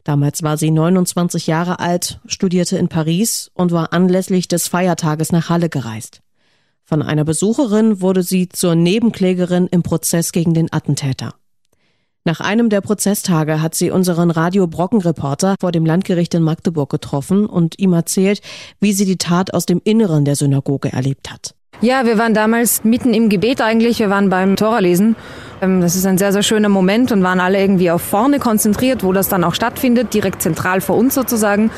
Damals 0.03 0.41
war 0.41 0.57
sie 0.57 0.71
29 0.71 1.47
Jahre 1.47 1.79
alt, 1.79 2.19
studierte 2.25 2.77
in 2.77 2.87
Paris 2.87 3.51
und 3.53 3.71
war 3.71 3.93
anlässlich 3.93 4.47
des 4.47 4.67
Feiertages 4.67 5.31
nach 5.31 5.49
Halle 5.49 5.69
gereist. 5.69 6.21
Von 6.83 7.01
einer 7.01 7.23
Besucherin 7.23 8.01
wurde 8.01 8.23
sie 8.23 8.49
zur 8.49 8.75
Nebenklägerin 8.75 9.67
im 9.67 9.83
Prozess 9.83 10.31
gegen 10.31 10.53
den 10.53 10.73
Attentäter. 10.73 11.35
Nach 12.23 12.39
einem 12.39 12.69
der 12.69 12.81
Prozesstage 12.81 13.63
hat 13.63 13.73
sie 13.73 13.89
unseren 13.89 14.29
Radio 14.29 14.67
Brocken 14.67 15.01
Reporter 15.01 15.55
vor 15.59 15.71
dem 15.71 15.87
Landgericht 15.87 16.35
in 16.35 16.43
Magdeburg 16.43 16.91
getroffen 16.91 17.47
und 17.47 17.79
ihm 17.79 17.93
erzählt, 17.93 18.41
wie 18.79 18.93
sie 18.93 19.05
die 19.05 19.17
Tat 19.17 19.55
aus 19.55 19.65
dem 19.65 19.81
Inneren 19.83 20.23
der 20.23 20.35
Synagoge 20.35 20.91
erlebt 20.91 21.31
hat. 21.31 21.55
Ja, 21.81 22.05
wir 22.05 22.19
waren 22.19 22.35
damals 22.35 22.83
mitten 22.83 23.15
im 23.15 23.29
Gebet 23.29 23.59
eigentlich. 23.59 23.97
Wir 23.97 24.11
waren 24.11 24.29
beim 24.29 24.55
Toralesen. 24.55 25.15
Ähm, 25.63 25.81
das 25.81 25.95
ist 25.95 26.05
ein 26.05 26.19
sehr, 26.19 26.31
sehr 26.31 26.43
schöner 26.43 26.69
Moment 26.69 27.11
und 27.11 27.23
waren 27.23 27.39
alle 27.39 27.59
irgendwie 27.59 27.89
auf 27.89 28.03
vorne 28.03 28.37
konzentriert, 28.37 29.03
wo 29.03 29.13
das 29.13 29.29
dann 29.29 29.43
auch 29.43 29.55
stattfindet, 29.55 30.13
direkt 30.13 30.43
zentral 30.43 30.79
vor 30.81 30.97
uns 30.97 31.15
sozusagen. 31.15 31.71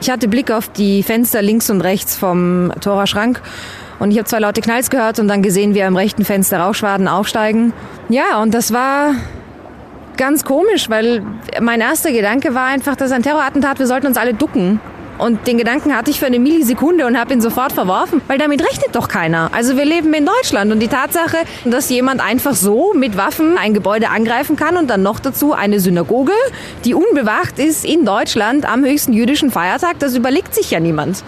Ich 0.00 0.10
hatte 0.10 0.28
Blick 0.28 0.52
auf 0.52 0.68
die 0.68 1.02
Fenster 1.02 1.42
links 1.42 1.70
und 1.70 1.80
rechts 1.80 2.16
vom 2.16 2.72
Toraschrank 2.80 3.42
und 3.98 4.12
ich 4.12 4.18
habe 4.18 4.28
zwei 4.28 4.38
laute 4.38 4.60
Knalls 4.60 4.90
gehört 4.90 5.18
und 5.18 5.26
dann 5.26 5.42
gesehen, 5.42 5.74
wie 5.74 5.82
am 5.82 5.96
rechten 5.96 6.24
Fenster 6.24 6.60
Rauchschwaden 6.60 7.08
aufsteigen. 7.08 7.72
Ja, 8.08 8.40
und 8.42 8.54
das 8.54 8.72
war 8.72 9.14
ganz 10.16 10.44
komisch, 10.44 10.88
weil 10.90 11.22
mein 11.60 11.80
erster 11.80 12.12
Gedanke 12.12 12.54
war 12.54 12.66
einfach, 12.66 12.96
das 12.96 13.10
ist 13.10 13.16
ein 13.16 13.22
Terrorattentat, 13.22 13.78
wir 13.78 13.86
sollten 13.86 14.06
uns 14.06 14.16
alle 14.16 14.34
ducken. 14.34 14.80
Und 15.18 15.46
den 15.46 15.56
Gedanken 15.56 15.94
hatte 15.94 16.10
ich 16.10 16.18
für 16.18 16.26
eine 16.26 16.40
Millisekunde 16.40 17.06
und 17.06 17.16
habe 17.16 17.32
ihn 17.34 17.40
sofort 17.40 17.72
verworfen, 17.72 18.22
weil 18.26 18.38
damit 18.38 18.60
rechnet 18.60 18.96
doch 18.96 19.08
keiner. 19.08 19.50
Also 19.52 19.76
wir 19.76 19.84
leben 19.84 20.12
in 20.14 20.26
Deutschland 20.26 20.72
und 20.72 20.80
die 20.80 20.88
Tatsache, 20.88 21.36
dass 21.64 21.90
jemand 21.90 22.20
einfach 22.20 22.54
so 22.54 22.92
mit 22.94 23.16
Waffen 23.16 23.56
ein 23.56 23.72
Gebäude 23.72 24.08
angreifen 24.08 24.56
kann 24.56 24.76
und 24.76 24.90
dann 24.90 25.02
noch 25.02 25.20
dazu 25.20 25.52
eine 25.52 25.78
Synagoge, 25.78 26.32
die 26.84 26.94
unbewacht 26.94 27.58
ist 27.58 27.84
in 27.84 28.04
Deutschland 28.04 28.68
am 28.68 28.84
höchsten 28.84 29.12
jüdischen 29.12 29.50
Feiertag, 29.50 29.98
das 30.00 30.16
überlegt 30.16 30.54
sich 30.54 30.70
ja 30.72 30.80
niemand. 30.80 31.22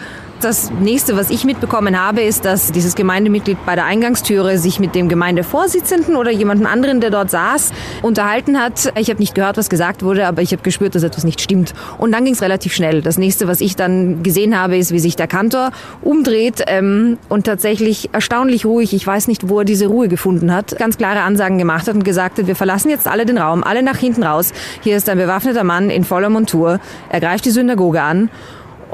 Das 0.45 0.71
nächste, 0.71 1.17
was 1.17 1.31
ich 1.31 1.47
mitbekommen 1.47 1.99
habe, 1.99 2.21
ist, 2.21 2.45
dass 2.45 2.71
dieses 2.71 2.95
Gemeindemitglied 2.95 3.57
bei 3.65 3.77
der 3.77 3.87
Eingangstüre 3.87 4.59
sich 4.59 4.79
mit 4.79 4.95
dem 4.95 5.09
Gemeindevorsitzenden 5.09 6.17
oder 6.17 6.31
jemandem 6.31 6.67
anderen, 6.67 7.01
der 7.01 7.09
dort 7.09 7.31
saß, 7.31 7.73
unterhalten 8.03 8.61
hat. 8.61 8.93
Ich 8.99 9.09
habe 9.09 9.21
nicht 9.21 9.35
gehört, 9.35 9.57
was 9.57 9.71
gesagt 9.71 10.03
wurde, 10.03 10.27
aber 10.27 10.43
ich 10.43 10.53
habe 10.53 10.61
gespürt, 10.61 10.95
dass 10.95 11.03
etwas 11.03 11.25
nicht 11.25 11.41
stimmt. 11.41 11.73
Und 11.97 12.13
dann 12.13 12.27
ging 12.27 12.35
es 12.35 12.43
relativ 12.43 12.75
schnell. 12.75 13.01
Das 13.01 13.17
nächste, 13.17 13.49
was 13.49 13.63
ich 13.63 13.75
dann 13.75 14.23
gesehen 14.23 14.61
habe, 14.61 14.77
ist, 14.77 14.93
wie 14.93 14.99
sich 14.99 15.17
der 15.17 15.29
Kantor 15.29 15.71
umdreht 16.03 16.63
ähm, 16.67 17.17
und 17.31 17.47
tatsächlich 17.47 18.11
erstaunlich 18.13 18.67
ruhig, 18.67 18.93
ich 18.93 19.07
weiß 19.07 19.29
nicht, 19.29 19.49
wo 19.49 19.61
er 19.61 19.65
diese 19.65 19.87
Ruhe 19.87 20.09
gefunden 20.09 20.53
hat, 20.53 20.77
ganz 20.77 20.99
klare 20.99 21.23
Ansagen 21.23 21.57
gemacht 21.57 21.89
hat 21.89 21.95
und 21.95 22.05
gesagt 22.05 22.39
hat, 22.39 22.47
wir 22.47 22.57
verlassen 22.57 22.91
jetzt 22.91 23.09
alle 23.09 23.25
den 23.25 23.39
Raum, 23.39 23.65
alle 23.65 23.83
nach 23.83 23.97
hinten 23.97 24.23
raus. 24.23 24.53
Hier 24.83 24.99
ist 24.99 25.09
ein 25.09 25.17
bewaffneter 25.17 25.65
Mann 25.65 25.89
in 25.89 26.05
voller 26.05 26.29
Montur. 26.29 26.81
Er 27.09 27.21
greift 27.21 27.47
die 27.47 27.51
Synagoge 27.51 28.03
an 28.03 28.29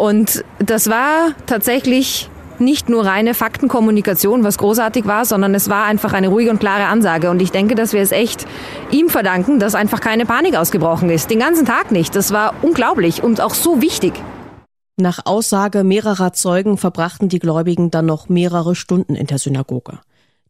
Und 0.01 0.45
das 0.59 0.89
war 0.89 1.33
tatsächlich 1.45 2.31
nicht 2.59 2.89
nur 2.89 3.05
reine 3.05 3.35
Faktenkommunikation, 3.35 4.45
was 4.45 4.57
großartig 4.57 5.07
war, 5.07 5.27
sondern 5.27 5.55
es 5.55 5.69
war 5.69 5.85
einfach 5.85 6.15
eine 6.15 6.29
ruhige 6.29 6.51
und 6.51 6.59
klare 6.59 6.87
Ansage. 6.87 7.29
Und 7.29 7.43
ich 7.43 7.53
denke, 7.53 7.75
dass 7.75 7.93
wir 7.93 8.01
es 8.01 8.11
echt 8.11 8.47
ihm 8.91 9.11
verdanken, 9.11 9.59
dass 9.59 9.75
einfach 9.75 10.01
keine 10.01 10.25
Panik 10.25 10.57
ausgebrochen 10.57 11.11
ist. 11.11 11.29
Den 11.31 11.41
ganzen 11.41 11.67
Tag 11.67 11.93
nicht. 11.93 12.17
Das 12.17 12.33
war 12.33 12.55
unglaublich 12.63 13.23
und 13.23 13.43
auch 13.43 13.53
so 13.53 13.83
wichtig. 13.83 14.15
Nach 14.97 15.27
Aussage 15.27 15.85
mehrerer 15.85 16.33
Zeugen 16.33 16.79
verbrachten 16.79 17.29
die 17.29 17.39
Gläubigen 17.39 17.91
dann 17.91 18.07
noch 18.07 18.31
mehrere 18.31 18.75
Stunden 18.75 19.15
in 19.15 19.27
der 19.27 19.39
Synagoge. 19.39 19.99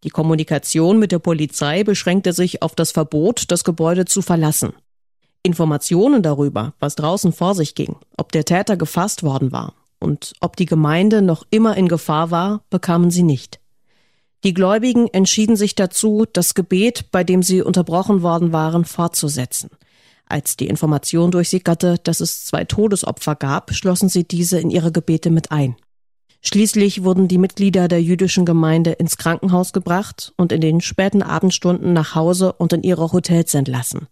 Die 0.04 0.10
Kommunikation 0.10 1.00
mit 1.00 1.10
der 1.10 1.18
Polizei 1.18 1.82
beschränkte 1.82 2.32
sich 2.32 2.62
auf 2.62 2.76
das 2.76 2.92
Verbot, 2.92 3.44
das 3.48 3.64
Gebäude 3.64 4.04
zu 4.04 4.22
verlassen. 4.22 4.74
Informationen 5.42 6.22
darüber, 6.22 6.74
was 6.80 6.96
draußen 6.96 7.32
vor 7.32 7.54
sich 7.54 7.74
ging, 7.74 7.96
ob 8.16 8.32
der 8.32 8.44
Täter 8.44 8.76
gefasst 8.76 9.22
worden 9.22 9.52
war 9.52 9.74
und 9.98 10.34
ob 10.40 10.56
die 10.56 10.66
Gemeinde 10.66 11.22
noch 11.22 11.44
immer 11.50 11.76
in 11.76 11.88
Gefahr 11.88 12.30
war, 12.30 12.62
bekamen 12.70 13.10
sie 13.10 13.22
nicht. 13.22 13.60
Die 14.44 14.54
Gläubigen 14.54 15.06
entschieden 15.08 15.56
sich 15.56 15.74
dazu, 15.74 16.24
das 16.32 16.54
Gebet, 16.54 17.10
bei 17.10 17.24
dem 17.24 17.42
sie 17.42 17.62
unterbrochen 17.62 18.22
worden 18.22 18.52
waren, 18.52 18.84
fortzusetzen. 18.84 19.70
Als 20.26 20.56
die 20.56 20.68
Information 20.68 21.30
durchsickerte, 21.30 21.96
dass 22.02 22.20
es 22.20 22.46
zwei 22.46 22.64
Todesopfer 22.64 23.34
gab, 23.34 23.74
schlossen 23.74 24.08
sie 24.08 24.24
diese 24.24 24.58
in 24.58 24.70
ihre 24.70 24.92
Gebete 24.92 25.28
mit 25.28 25.50
ein. 25.50 25.76
Schließlich 26.42 27.02
wurden 27.02 27.28
die 27.28 27.36
Mitglieder 27.36 27.88
der 27.88 28.02
jüdischen 28.02 28.46
Gemeinde 28.46 28.92
ins 28.92 29.18
Krankenhaus 29.18 29.74
gebracht 29.74 30.32
und 30.36 30.52
in 30.52 30.62
den 30.62 30.80
späten 30.80 31.22
Abendstunden 31.22 31.92
nach 31.92 32.14
Hause 32.14 32.54
und 32.54 32.72
in 32.72 32.82
ihre 32.82 33.12
Hotels 33.12 33.52
entlassen. 33.52 34.08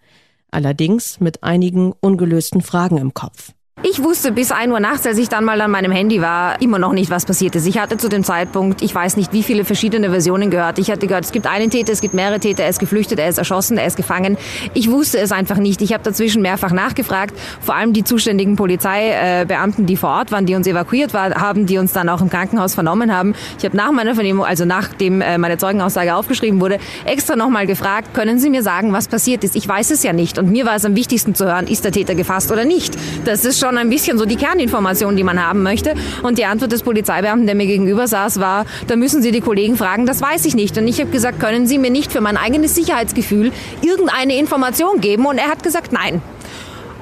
Allerdings 0.51 1.21
mit 1.21 1.43
einigen 1.43 1.93
ungelösten 2.01 2.63
Fragen 2.63 2.99
im 2.99 3.15
Kopf. 3.15 3.53
Ich 3.85 4.03
wusste 4.03 4.33
bis 4.33 4.51
1 4.51 4.73
Uhr 4.73 4.81
nachts, 4.81 5.07
als 5.07 5.19
ich 5.19 5.29
dann 5.29 5.45
mal 5.45 5.61
an 5.61 5.71
meinem 5.71 5.93
Handy 5.93 6.21
war, 6.21 6.61
immer 6.61 6.81
noch 6.81 6.93
nicht, 6.93 7.11
was 7.11 7.25
passiert 7.25 7.55
ist. 7.55 7.65
Ich 7.65 7.79
hatte 7.79 7.97
zu 7.97 8.09
dem 8.09 8.25
Zeitpunkt, 8.25 8.83
ich 8.83 8.93
weiß 8.93 9.17
nicht, 9.17 9.33
wie 9.33 9.45
viele 9.45 9.65
verschiedene 9.65 10.11
Versionen 10.11 10.51
gehört. 10.51 10.81
Ich 10.81 10.91
hatte 10.91 11.07
gehört, 11.07 11.25
es 11.25 11.31
gibt 11.31 11.47
einen 11.47 11.71
Täter, 11.71 11.93
es 11.93 12.01
gibt 12.01 12.13
mehrere 12.13 12.41
Täter, 12.41 12.65
er 12.65 12.71
ist 12.71 12.81
geflüchtet, 12.81 13.21
er 13.21 13.29
ist 13.29 13.39
erschossen, 13.39 13.79
er 13.79 13.87
ist 13.87 13.97
gefangen. 13.97 14.37
Ich 14.75 14.91
wusste 14.91 15.21
es 15.21 15.31
einfach 15.31 15.59
nicht. 15.59 15.81
Ich 15.81 15.93
habe 15.93 16.03
dazwischen 16.03 16.43
mehrfach 16.43 16.73
nachgefragt. 16.73 17.35
Vor 17.61 17.77
allem 17.77 17.93
die 17.93 18.03
zuständigen 18.03 18.57
Polizeibeamten, 18.57 19.87
die 19.87 19.97
vor 19.97 20.11
Ort 20.11 20.33
waren, 20.33 20.45
die 20.45 20.57
uns 20.57 20.67
evakuiert 20.67 21.15
waren, 21.15 21.35
haben, 21.37 21.67
die 21.67 21.79
uns 21.79 21.93
dann 21.93 22.09
auch 22.09 22.21
im 22.21 22.31
Krankenhaus 22.31 22.75
vernommen 22.75 23.15
haben. 23.15 23.35
Ich 23.59 23.65
habe 23.65 23.77
nach 23.77 23.93
meiner 23.93 24.17
Vernehmung, 24.17 24.45
also 24.45 24.65
nachdem 24.65 25.21
äh, 25.21 25.39
meine 25.39 25.57
Zeugenaussage 25.57 26.17
aufgeschrieben 26.17 26.61
wurde, 26.61 26.81
extra 27.05 27.37
nochmal 27.37 27.69
gefragt, 27.69 28.13
können 28.13 28.41
Sie 28.41 28.51
mir 28.51 28.65
sagen, 28.65 28.93
was 28.93 29.07
passiert 29.07 29.45
ist? 29.45 29.55
Ich 29.55 29.69
weiß 29.69 29.93
es 29.93 30.03
ja 30.03 30.13
nicht. 30.13 30.37
Und 30.37 30.51
mir 30.51 30.67
war 30.67 30.75
es 30.75 30.85
am 30.85 30.97
wichtigsten 30.97 31.37
zu 31.37 31.47
hören, 31.47 31.69
ist 31.69 31.85
der 31.85 31.93
Täter 31.93 32.17
gefasst 32.17 32.51
oder 32.51 32.65
nicht. 32.65 32.99
Das 33.25 33.45
ist 33.45 33.61
schon 33.61 33.68
schon 33.69 33.79
ein 33.79 33.91
bisschen 33.91 34.19
so 34.19 34.25
die 34.25 34.37
Kerninformation, 34.37 35.17
die 35.17 35.25
man 35.25 35.45
haben 35.45 35.63
möchte. 35.63 35.95
Und 36.23 36.39
die 36.39 36.47
Antwort 36.47 36.73
des 36.73 36.83
Polizeibeamten, 36.83 37.47
der 37.47 37.55
mir 37.55 37.67
gegenüber 37.67 38.09
saß, 38.09 38.41
war, 38.41 38.65
da 38.87 38.97
müssen 38.97 39.23
Sie 39.23 39.31
die 39.31 39.41
Kollegen 39.41 39.77
fragen, 39.77 40.07
das 40.07 40.23
weiß 40.23 40.47
ich 40.47 40.55
nicht. 40.55 40.79
Und 40.79 40.89
ich 40.89 41.01
habe 41.01 41.11
gesagt, 41.11 41.39
können 41.39 41.67
Sie 41.67 41.79
mir 41.79 41.91
nicht 41.91 42.11
für 42.13 42.21
mein 42.21 42.37
eigenes 42.37 42.75
Sicherheitsgefühl 42.75 43.53
irgendeine 43.83 44.37
Information 44.37 45.01
geben? 45.01 45.27
Und 45.27 45.39
er 45.39 45.49
hat 45.49 45.63
gesagt, 45.63 45.93
nein. 45.93 46.23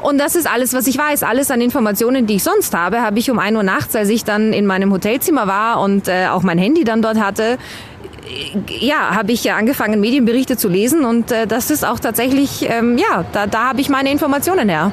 Und 0.02 0.18
das 0.18 0.35
ist 0.35 0.49
alles, 0.49 0.75
was 0.75 0.87
ich 0.87 0.99
weiß. 0.99 1.23
Alles 1.23 1.50
an 1.50 1.61
Informationen, 1.61 2.26
die 2.26 2.37
ich 2.37 2.42
sonst 2.42 2.75
habe, 2.75 3.00
habe 3.00 3.18
ich 3.18 3.30
um 3.30 3.38
1 3.38 3.56
Uhr 3.56 3.62
nachts, 3.62 3.96
als 3.96 4.08
ich 4.08 4.25
dann 4.25 4.52
in 4.52 4.66
meinem 4.66 4.92
Hotelzimmer 4.92 5.46
war 5.46 5.80
und 5.80 6.08
äh, 6.08 6.26
auch 6.26 6.42
mein 6.42 6.58
Handy 6.58 6.85
dann 6.85 7.00
dort 7.00 7.18
hatte, 7.18 7.58
ja, 8.80 9.14
habe 9.14 9.32
ich 9.32 9.50
angefangen, 9.52 10.00
Medienberichte 10.00 10.56
zu 10.56 10.68
lesen 10.68 11.04
und 11.04 11.30
äh, 11.30 11.46
das 11.46 11.70
ist 11.70 11.85
auch 11.85 12.00
tatsächlich, 12.00 12.68
ähm, 12.68 12.99
ja, 12.99 13.25
da, 13.32 13.46
da 13.46 13.68
habe 13.68 13.80
ich 13.80 13.88
meine 13.88 14.11
Informationen 14.11 14.68
her. 14.68 14.92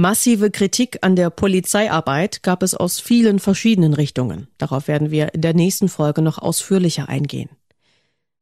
Massive 0.00 0.50
Kritik 0.50 1.00
an 1.02 1.14
der 1.14 1.28
Polizeiarbeit 1.28 2.42
gab 2.42 2.62
es 2.62 2.74
aus 2.74 3.00
vielen 3.00 3.38
verschiedenen 3.38 3.92
Richtungen. 3.92 4.48
Darauf 4.56 4.88
werden 4.88 5.10
wir 5.10 5.34
in 5.34 5.42
der 5.42 5.52
nächsten 5.52 5.90
Folge 5.90 6.22
noch 6.22 6.38
ausführlicher 6.38 7.10
eingehen. 7.10 7.50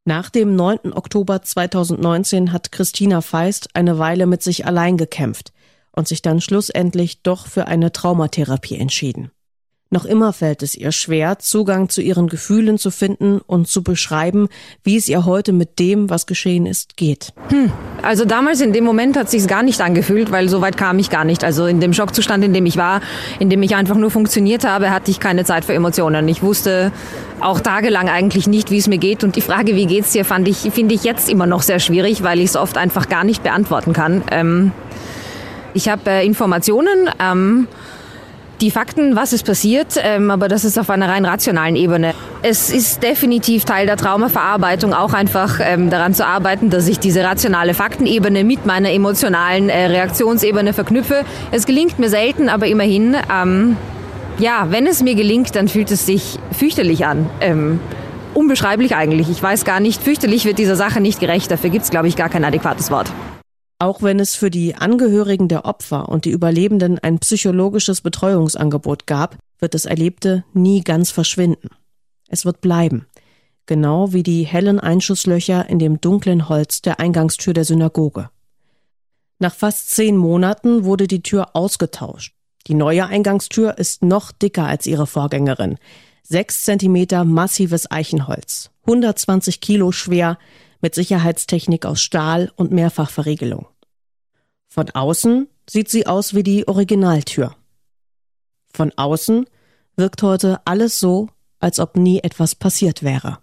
Nach 0.05 0.31
dem 0.31 0.55
9. 0.55 0.93
Oktober 0.93 1.43
2019 1.43 2.53
hat 2.53 2.71
Christina 2.71 3.23
Feist 3.23 3.75
eine 3.75 3.99
Weile 3.99 4.27
mit 4.27 4.41
sich 4.41 4.67
allein 4.67 4.97
gekämpft 4.97 5.53
und 5.91 6.07
sich 6.07 6.23
dann 6.23 6.41
schlussendlich 6.41 7.23
doch 7.25 7.49
für 7.49 7.67
eine 7.67 7.91
Traumatherapie 7.91 8.77
entschieden. 8.77 9.33
Noch 9.91 10.05
immer 10.05 10.35
fällt 10.35 10.63
es 10.63 10.75
ihr 10.75 10.93
schwer, 10.93 11.39
Zugang 11.39 11.89
zu 11.89 12.03
ihren 12.03 12.29
Gefühlen 12.29 12.77
zu 12.77 12.91
finden 12.91 13.41
und 13.47 13.69
zu 13.69 13.83
beschreiben, 13.83 14.49
wie 14.85 14.99
es 14.99 15.09
ihr 15.09 15.25
heute 15.25 15.55
mit 15.55 15.79
dem, 15.79 16.11
was 16.11 16.27
geschehen 16.27 16.67
ist, 16.67 16.99
geht. 16.99 17.33
Hm. 17.49 17.73
Also 18.03 18.27
damals 18.27 18.61
in 18.61 18.75
dem 18.75 18.85
Moment 18.85 19.17
hat 19.17 19.31
sich's 19.31 19.47
gar 19.47 19.63
nicht 19.63 19.81
angefühlt, 19.81 20.31
weil 20.31 20.51
so 20.51 20.61
weit 20.61 20.77
kam 20.77 20.99
ich 20.99 21.09
gar 21.09 21.25
nicht. 21.25 21.43
Also 21.43 21.65
in 21.65 21.81
dem 21.81 21.95
Schockzustand, 21.95 22.45
in 22.45 22.53
dem 22.53 22.67
ich 22.67 22.77
war, 22.77 23.01
in 23.39 23.49
dem 23.49 23.63
ich 23.63 23.77
einfach 23.77 23.97
nur 23.97 24.11
funktioniert 24.11 24.65
habe, 24.65 24.91
hatte 24.91 25.11
ich 25.11 25.21
keine 25.21 25.47
Zeit 25.47 25.65
für 25.65 25.73
Emotionen. 25.73 26.29
Ich 26.29 26.43
wusste 26.43 26.93
auch 27.41 27.61
tagelang 27.61 28.11
eigentlich 28.11 28.47
nicht, 28.47 28.71
wie 28.71 28.79
es 28.79 28.89
mir 28.89 28.99
geht. 28.99 29.25
Und 29.25 29.37
die 29.37 29.41
Frage, 29.41 29.75
wie 29.75 29.87
geht's 29.87 30.13
dir, 30.13 30.27
fand 30.27 30.49
ich, 30.49 30.59
finde 30.71 30.95
ich 30.95 31.03
jetzt 31.05 31.31
immer 31.31 31.47
noch 31.47 31.63
sehr 31.63 31.81
schwierig, 31.81 32.23
weil 32.23 32.41
ich 32.41 32.51
es 32.51 32.57
oft 32.57 32.77
einfach 32.77 33.09
gar 33.09 33.25
nicht 33.25 33.43
beantworten 33.43 33.95
kann. 33.95 34.23
Ähm, 34.31 34.73
ich 35.73 35.89
habe 35.89 36.11
äh, 36.11 36.27
Informationen. 36.27 37.09
Ähm, 37.19 37.69
die 38.61 38.71
Fakten, 38.71 39.17
was 39.17 39.33
ist 39.33 39.45
passiert, 39.45 39.95
ähm, 40.03 40.31
aber 40.31 40.49
das 40.49 40.65
ist 40.65 40.79
auf 40.79 40.91
einer 40.91 41.09
rein 41.09 41.25
rationalen 41.25 41.77
Ebene. 41.77 42.15
Es 42.43 42.71
ist 42.71 43.03
definitiv 43.03 43.65
Teil 43.65 43.87
der 43.87 43.97
Traumaverarbeitung, 43.97 44.95
auch 44.95 45.13
einfach 45.13 45.61
ähm, 45.63 45.91
daran 45.91 46.15
zu 46.15 46.27
arbeiten, 46.27 46.71
dass 46.71 46.89
ich 46.89 46.99
diese 46.99 47.23
rationale 47.23 47.75
Faktenebene 47.75 48.45
mit 48.45 48.67
meiner 48.67 48.91
emotionalen 48.91 49.69
äh, 49.69 49.87
Reaktionsebene 49.87 50.73
verknüpfe. 50.73 51.25
Es 51.51 51.67
gelingt 51.67 51.99
mir 51.99 52.09
selten, 52.09 52.49
aber 52.49 52.67
immerhin, 52.67 53.17
ähm, 53.33 53.77
ja, 54.39 54.67
wenn 54.71 54.87
es 54.87 55.03
mir 55.03 55.15
gelingt, 55.15 55.55
dann 55.57 55.69
fühlt 55.69 55.91
es 55.91 56.07
sich 56.07 56.39
fürchterlich 56.57 57.07
an. 57.07 57.29
Ähm, 57.41 57.81
unbeschreiblich 58.35 58.95
eigentlich. 58.95 59.29
Ich 59.31 59.43
weiß 59.43 59.65
gar 59.65 59.81
nicht, 59.81 60.03
fürchterlich 60.03 60.45
wird 60.45 60.59
dieser 60.59 60.77
Sache 60.77 61.01
nicht 61.01 61.21
gerecht. 61.21 61.51
Dafür 61.51 61.71
gibt 61.71 61.85
es, 61.85 61.91
glaube 61.91 62.09
ich, 62.09 62.17
gar 62.17 62.29
kein 62.29 62.45
adäquates 62.45 62.91
Wort. 62.91 63.11
Auch 63.81 64.03
wenn 64.03 64.19
es 64.19 64.35
für 64.35 64.51
die 64.51 64.75
Angehörigen 64.75 65.47
der 65.47 65.65
Opfer 65.65 66.09
und 66.09 66.25
die 66.25 66.31
Überlebenden 66.31 66.99
ein 66.99 67.21
psychologisches 67.21 68.01
Betreuungsangebot 68.01 69.07
gab, 69.07 69.37
wird 69.61 69.75
das 69.75 69.85
Erlebte 69.85 70.45
nie 70.53 70.83
ganz 70.83 71.11
verschwinden. 71.13 71.71
Es 72.29 72.45
wird 72.45 72.61
bleiben. 72.61 73.07
Genau 73.67 74.13
wie 74.13 74.23
die 74.23 74.45
hellen 74.45 74.81
Einschusslöcher 74.81 75.69
in 75.69 75.79
dem 75.79 76.01
dunklen 76.01 76.49
Holz 76.49 76.83
der 76.83 76.99
Eingangstür 76.99 77.53
der 77.53 77.65
Synagoge. 77.65 78.31
Nach 79.39 79.55
fast 79.55 79.91
zehn 79.91 80.17
Monaten 80.17 80.85
wurde 80.85 81.07
die 81.07 81.23
Tür 81.23 81.55
ausgetauscht. 81.55 82.35
Die 82.67 82.75
neue 82.75 83.07
Eingangstür 83.07 83.79
ist 83.79 84.03
noch 84.03 84.33
dicker 84.33 84.65
als 84.65 84.87
ihre 84.87 85.07
Vorgängerin. 85.07 85.79
Sechs 86.23 86.65
Zentimeter 86.65 87.25
massives 87.25 87.91
Eichenholz, 87.91 88.71
120 88.87 89.61
Kilo 89.61 89.93
schwer, 89.93 90.39
mit 90.81 90.95
Sicherheitstechnik 90.95 91.87
aus 91.87 92.01
Stahl 92.01 92.51
und 92.57 92.71
Mehrfachverriegelung. 92.71 93.67
Von 94.69 94.91
außen 94.91 95.49
sieht 95.69 95.89
sie 95.89 96.07
aus 96.07 96.35
wie 96.35 96.43
die 96.43 96.69
Originaltür. 96.69 97.57
Von 98.73 98.93
außen 98.97 99.47
wirkt 99.97 100.23
heute 100.23 100.61
alles 100.65 101.01
so, 101.01 101.29
als 101.59 101.81
ob 101.81 101.97
nie 101.97 102.21
etwas 102.21 102.55
passiert 102.55 103.03
wäre. 103.03 103.39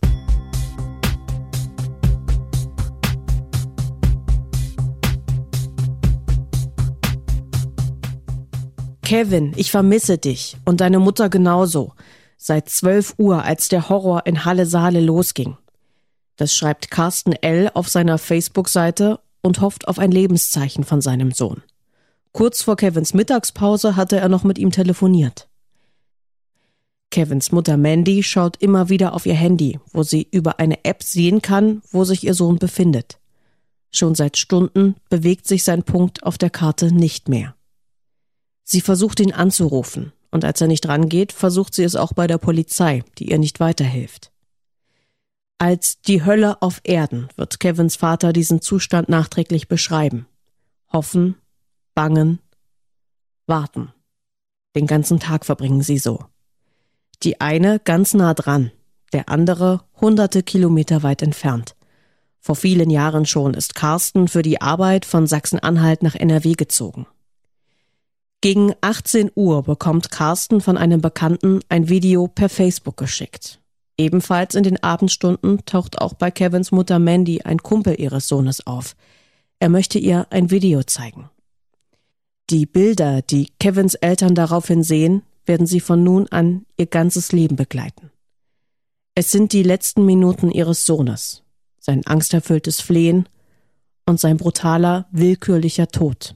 Kevin, 9.05 9.53
ich 9.55 9.69
vermisse 9.69 10.17
dich 10.17 10.57
und 10.65 10.81
deine 10.81 10.97
Mutter 10.97 11.29
genauso. 11.29 11.93
Seit 12.37 12.69
12 12.69 13.15
Uhr, 13.19 13.43
als 13.43 13.69
der 13.69 13.87
Horror 13.87 14.25
in 14.25 14.45
Halle 14.45 14.65
Saale 14.65 14.99
losging. 14.99 15.57
Das 16.35 16.55
schreibt 16.55 16.91
Carsten 16.91 17.33
L. 17.33 17.69
auf 17.73 17.87
seiner 17.89 18.17
Facebook-Seite 18.17 19.19
und 19.41 19.61
hofft 19.61 19.87
auf 19.87 19.99
ein 19.99 20.11
Lebenszeichen 20.11 20.83
von 20.83 21.01
seinem 21.01 21.31
Sohn. 21.31 21.61
Kurz 22.31 22.63
vor 22.63 22.75
Kevins 22.75 23.13
Mittagspause 23.13 23.95
hatte 23.95 24.17
er 24.17 24.27
noch 24.27 24.43
mit 24.43 24.57
ihm 24.57 24.71
telefoniert. 24.71 25.47
Kevins 27.11 27.53
Mutter 27.53 27.77
Mandy 27.77 28.23
schaut 28.23 28.61
immer 28.61 28.89
wieder 28.89 29.13
auf 29.13 29.25
ihr 29.25 29.35
Handy, 29.35 29.79
wo 29.93 30.03
sie 30.03 30.27
über 30.31 30.59
eine 30.59 30.83
App 30.83 31.01
sehen 31.01 31.41
kann, 31.41 31.81
wo 31.91 32.03
sich 32.03 32.25
ihr 32.25 32.33
Sohn 32.33 32.57
befindet. 32.57 33.19
Schon 33.91 34.15
seit 34.15 34.35
Stunden 34.35 34.95
bewegt 35.09 35.47
sich 35.47 35.63
sein 35.63 35.83
Punkt 35.83 36.23
auf 36.23 36.37
der 36.37 36.49
Karte 36.49 36.93
nicht 36.93 37.29
mehr. 37.29 37.55
Sie 38.63 38.81
versucht 38.81 39.21
ihn 39.21 39.31
anzurufen, 39.31 40.11
und 40.31 40.43
als 40.43 40.59
er 40.59 40.67
nicht 40.67 40.87
rangeht, 40.89 41.31
versucht 41.31 41.73
sie 41.73 41.83
es 41.83 41.95
auch 41.95 42.11
bei 42.11 42.27
der 42.27 42.39
Polizei, 42.39 43.05
die 43.17 43.29
ihr 43.29 43.37
nicht 43.37 43.61
weiterhilft. 43.61 44.33
Als 45.57 46.01
die 46.01 46.25
Hölle 46.25 46.61
auf 46.61 46.81
Erden 46.83 47.29
wird 47.37 47.59
Kevins 47.59 47.95
Vater 47.95 48.33
diesen 48.33 48.61
Zustand 48.61 49.07
nachträglich 49.07 49.67
beschreiben. 49.69 50.27
Hoffen, 50.91 51.35
bangen, 51.93 52.39
warten. 53.47 53.93
Den 54.75 54.85
ganzen 54.85 55.19
Tag 55.19 55.45
verbringen 55.45 55.81
sie 55.81 55.97
so. 55.97 56.25
Die 57.23 57.39
eine 57.39 57.79
ganz 57.79 58.13
nah 58.13 58.33
dran, 58.33 58.71
der 59.13 59.29
andere 59.29 59.85
hunderte 60.01 60.43
Kilometer 60.43 61.03
weit 61.03 61.21
entfernt. 61.21 61.75
Vor 62.41 62.57
vielen 62.57 62.89
Jahren 62.89 63.25
schon 63.25 63.53
ist 63.53 63.75
Carsten 63.75 64.27
für 64.27 64.41
die 64.41 64.61
Arbeit 64.61 65.05
von 65.05 65.25
Sachsen-Anhalt 65.25 66.03
nach 66.03 66.15
NRW 66.15 66.53
gezogen. 66.53 67.07
Gegen 68.41 68.73
18 68.81 69.31
Uhr 69.33 69.63
bekommt 69.63 70.11
Carsten 70.11 70.59
von 70.59 70.77
einem 70.77 71.01
Bekannten 71.01 71.61
ein 71.69 71.89
Video 71.89 72.27
per 72.27 72.49
Facebook 72.49 72.97
geschickt. 72.97 73.61
Ebenfalls 73.97 74.55
in 74.55 74.63
den 74.63 74.81
Abendstunden 74.83 75.65
taucht 75.65 76.01
auch 76.01 76.13
bei 76.13 76.31
Kevins 76.31 76.71
Mutter 76.71 76.99
Mandy 76.99 77.41
ein 77.41 77.59
Kumpel 77.59 77.99
ihres 77.99 78.27
Sohnes 78.27 78.65
auf. 78.67 78.95
Er 79.59 79.69
möchte 79.69 79.99
ihr 79.99 80.27
ein 80.31 80.51
Video 80.51 80.83
zeigen. 80.83 81.29
Die 82.49 82.65
Bilder, 82.65 83.21
die 83.21 83.49
Kevins 83.59 83.95
Eltern 83.95 84.35
daraufhin 84.35 84.83
sehen, 84.83 85.23
werden 85.45 85.65
sie 85.65 85.79
von 85.79 86.03
nun 86.03 86.27
an 86.27 86.65
ihr 86.77 86.87
ganzes 86.87 87.31
Leben 87.31 87.55
begleiten. 87.55 88.11
Es 89.15 89.31
sind 89.31 89.53
die 89.53 89.63
letzten 89.63 90.05
Minuten 90.05 90.51
ihres 90.51 90.85
Sohnes, 90.85 91.43
sein 91.79 92.05
angsterfülltes 92.05 92.81
Flehen 92.81 93.29
und 94.05 94.19
sein 94.19 94.37
brutaler, 94.37 95.07
willkürlicher 95.11 95.87
Tod. 95.87 96.35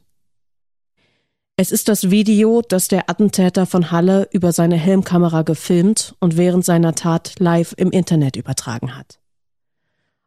Es 1.61 1.73
ist 1.73 1.89
das 1.89 2.09
Video, 2.09 2.61
das 2.61 2.87
der 2.87 3.09
Attentäter 3.09 3.65
von 3.65 3.91
Halle 3.91 4.29
über 4.31 4.53
seine 4.53 4.77
Helmkamera 4.77 5.41
gefilmt 5.41 6.15
und 6.21 6.37
während 6.37 6.63
seiner 6.63 6.95
Tat 6.95 7.37
live 7.37 7.73
im 7.75 7.91
Internet 7.91 8.37
übertragen 8.37 8.95
hat. 8.95 9.19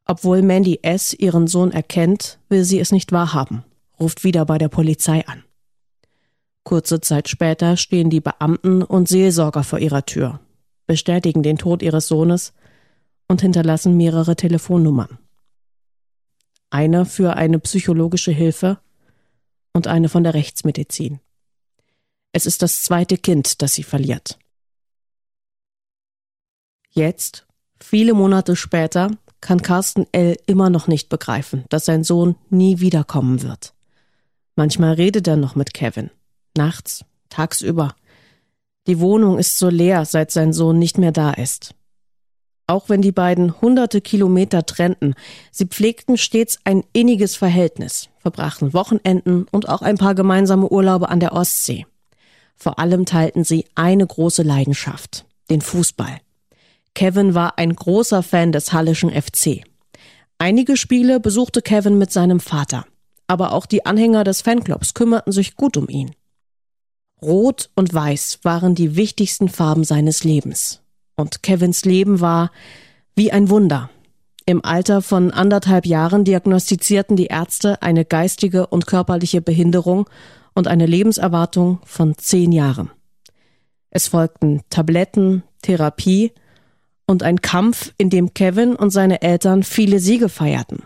Obwohl 0.04 0.42
Mandy 0.42 0.80
S. 0.82 1.14
ihren 1.14 1.46
Sohn 1.46 1.72
erkennt, 1.72 2.38
will 2.50 2.64
sie 2.64 2.80
es 2.80 2.92
nicht 2.92 3.12
wahrhaben, 3.12 3.64
ruft 3.98 4.24
wieder 4.24 4.44
bei 4.44 4.58
der 4.58 4.68
Polizei 4.68 5.26
an. 5.26 5.42
Kurze 6.64 7.00
Zeit 7.00 7.30
später 7.30 7.78
stehen 7.78 8.10
die 8.10 8.20
Beamten 8.20 8.82
und 8.82 9.08
Seelsorger 9.08 9.64
vor 9.64 9.78
ihrer 9.78 10.04
Tür, 10.04 10.38
bestätigen 10.86 11.42
den 11.42 11.56
Tod 11.56 11.80
ihres 11.80 12.08
Sohnes 12.08 12.52
und 13.26 13.40
hinterlassen 13.40 13.96
mehrere 13.96 14.36
Telefonnummern. 14.36 15.16
Eine 16.68 17.06
für 17.06 17.36
eine 17.36 17.58
psychologische 17.58 18.32
Hilfe 18.32 18.80
und 19.72 19.86
eine 19.86 20.08
von 20.08 20.24
der 20.24 20.34
Rechtsmedizin. 20.34 21.20
Es 22.32 22.46
ist 22.46 22.62
das 22.62 22.82
zweite 22.82 23.18
Kind, 23.18 23.62
das 23.62 23.74
sie 23.74 23.82
verliert. 23.82 24.38
Jetzt, 26.90 27.46
viele 27.80 28.14
Monate 28.14 28.56
später, 28.56 29.10
kann 29.40 29.62
Carsten 29.62 30.06
L. 30.12 30.36
immer 30.46 30.70
noch 30.70 30.86
nicht 30.88 31.08
begreifen, 31.08 31.64
dass 31.68 31.84
sein 31.84 32.04
Sohn 32.04 32.36
nie 32.48 32.80
wiederkommen 32.80 33.42
wird. 33.42 33.74
Manchmal 34.56 34.94
redet 34.94 35.26
er 35.26 35.36
noch 35.36 35.56
mit 35.56 35.74
Kevin. 35.74 36.10
Nachts, 36.56 37.04
tagsüber. 37.28 37.94
Die 38.86 39.00
Wohnung 39.00 39.38
ist 39.38 39.56
so 39.58 39.68
leer, 39.68 40.04
seit 40.04 40.30
sein 40.30 40.52
Sohn 40.52 40.78
nicht 40.78 40.98
mehr 40.98 41.12
da 41.12 41.32
ist. 41.32 41.74
Auch 42.66 42.88
wenn 42.88 43.02
die 43.02 43.12
beiden 43.12 43.60
hunderte 43.60 44.00
Kilometer 44.00 44.64
trennten, 44.64 45.14
sie 45.50 45.66
pflegten 45.66 46.16
stets 46.16 46.58
ein 46.64 46.84
inniges 46.92 47.36
Verhältnis, 47.36 48.08
verbrachten 48.18 48.72
Wochenenden 48.72 49.46
und 49.50 49.68
auch 49.68 49.82
ein 49.82 49.98
paar 49.98 50.14
gemeinsame 50.14 50.68
Urlaube 50.68 51.08
an 51.08 51.20
der 51.20 51.32
Ostsee. 51.32 51.86
Vor 52.56 52.78
allem 52.78 53.04
teilten 53.04 53.44
sie 53.44 53.66
eine 53.74 54.06
große 54.06 54.42
Leidenschaft, 54.42 55.24
den 55.50 55.60
Fußball. 55.60 56.18
Kevin 56.94 57.34
war 57.34 57.58
ein 57.58 57.74
großer 57.74 58.22
Fan 58.22 58.52
des 58.52 58.72
Hallischen 58.72 59.10
FC. 59.10 59.64
Einige 60.38 60.76
Spiele 60.76 61.20
besuchte 61.20 61.62
Kevin 61.62 61.98
mit 61.98 62.12
seinem 62.12 62.38
Vater, 62.38 62.84
aber 63.26 63.52
auch 63.52 63.66
die 63.66 63.86
Anhänger 63.86 64.24
des 64.24 64.42
Fanclubs 64.42 64.94
kümmerten 64.94 65.32
sich 65.32 65.56
gut 65.56 65.76
um 65.76 65.88
ihn. 65.88 66.14
Rot 67.22 67.70
und 67.74 67.94
Weiß 67.94 68.40
waren 68.42 68.74
die 68.74 68.96
wichtigsten 68.96 69.48
Farben 69.48 69.84
seines 69.84 70.24
Lebens. 70.24 70.81
Und 71.16 71.42
Kevins 71.42 71.84
Leben 71.84 72.20
war 72.20 72.50
wie 73.14 73.32
ein 73.32 73.50
Wunder. 73.50 73.90
Im 74.44 74.64
Alter 74.64 75.02
von 75.02 75.30
anderthalb 75.30 75.86
Jahren 75.86 76.24
diagnostizierten 76.24 77.16
die 77.16 77.26
Ärzte 77.26 77.80
eine 77.82 78.04
geistige 78.04 78.66
und 78.66 78.86
körperliche 78.86 79.40
Behinderung 79.40 80.08
und 80.54 80.66
eine 80.66 80.86
Lebenserwartung 80.86 81.78
von 81.84 82.16
zehn 82.18 82.52
Jahren. 82.52 82.90
Es 83.90 84.08
folgten 84.08 84.62
Tabletten, 84.70 85.42
Therapie 85.62 86.32
und 87.06 87.22
ein 87.22 87.40
Kampf, 87.40 87.92
in 87.98 88.10
dem 88.10 88.34
Kevin 88.34 88.74
und 88.74 88.90
seine 88.90 89.22
Eltern 89.22 89.62
viele 89.62 89.98
Siege 90.00 90.28
feierten. 90.28 90.82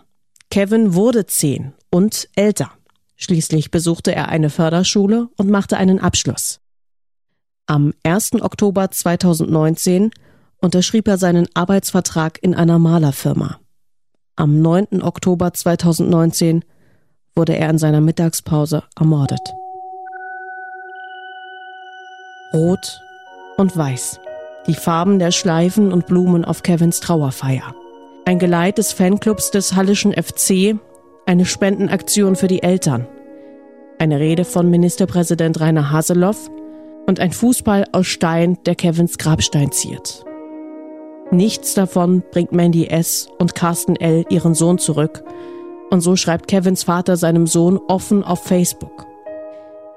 Kevin 0.51 0.95
wurde 0.95 1.27
zehn 1.27 1.73
und 1.91 2.29
älter. 2.35 2.73
Schließlich 3.17 3.71
besuchte 3.71 4.15
er 4.15 4.29
eine 4.29 4.51
Förderschule 4.51 5.29
und 5.37 5.51
machte 5.51 5.77
einen 5.77 5.99
Abschluss. 5.99 6.61
Am 7.69 7.93
1. 8.05 8.43
Oktober 8.43 8.93
2019 8.93 10.13
unterschrieb 10.61 11.09
er 11.09 11.19
seinen 11.19 11.49
Arbeitsvertrag 11.55 12.39
in 12.41 12.55
einer 12.55 12.79
Malerfirma. 12.79 13.59
Am 14.37 14.63
9. 14.63 15.03
Oktober 15.03 15.53
2019 15.53 16.65
wurde 17.35 17.57
er 17.57 17.69
in 17.69 17.79
seiner 17.79 18.01
Mittagspause 18.01 18.85
ermordet. 18.97 19.41
Rot 22.55 23.01
und 23.57 23.77
Weiß. 23.77 24.21
Die 24.69 24.75
Farben 24.75 25.19
der 25.19 25.33
Schleifen 25.33 25.93
und 25.93 26.07
Blumen 26.07 26.45
auf 26.45 26.63
Kevins 26.63 27.01
Trauerfeier. 27.01 27.75
Ein 28.27 28.39
Geleit 28.39 28.79
des 28.79 28.93
Fanclubs 28.93 29.51
des 29.51 29.75
Hallischen 29.75 30.13
FC 30.13 30.79
eine 31.27 31.45
Spendenaktion 31.45 32.37
für 32.37 32.47
die 32.47 32.63
Eltern, 32.63 33.09
eine 33.99 34.21
Rede 34.21 34.45
von 34.45 34.71
Ministerpräsident 34.71 35.59
Rainer 35.59 35.91
Haseloff 35.91 36.49
und 37.07 37.21
ein 37.21 37.33
Fußball 37.33 37.87
aus 37.93 38.07
Stein, 38.07 38.59
der 38.67 38.75
Kevins 38.75 39.19
Grabstein 39.19 39.73
ziert. 39.73 40.25
Nichts 41.31 41.75
davon 41.75 42.23
bringt 42.31 42.53
Mandy 42.53 42.87
S. 42.87 43.29
und 43.39 43.55
Carsten 43.55 43.97
L. 43.97 44.25
ihren 44.29 44.55
Sohn 44.55 44.79
zurück, 44.79 45.25
und 45.91 46.01
so 46.01 46.17
schreibt 46.17 46.49
Kevins 46.49 46.85
Vater 46.85 47.17
seinem 47.17 47.47
Sohn 47.47 47.79
offen 47.89 48.25
auf 48.25 48.43
Facebook. 48.45 49.07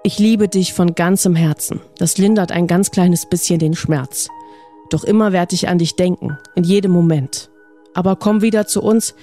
Ich 0.03 0.17
liebe 0.17 0.47
dich 0.47 0.73
von 0.73 0.95
ganzem 0.95 1.35
Herzen. 1.35 1.81
Das 1.97 2.17
lindert 2.17 2.51
ein 2.51 2.67
ganz 2.67 2.89
kleines 2.91 3.25
bisschen 3.25 3.59
den 3.59 3.75
Schmerz. 3.75 4.29
Doch 4.89 5.03
immer 5.03 5.33
werde 5.33 5.55
ich 5.55 5.67
an 5.67 5.77
dich 5.77 5.95
denken, 5.95 6.37
in 6.55 6.63
jedem 6.63 6.91
Moment. 6.91 7.49
Aber 7.93 8.15
komm 8.15 8.41
wieder 8.41 8.65
zu 8.65 8.81
uns, 8.81 9.13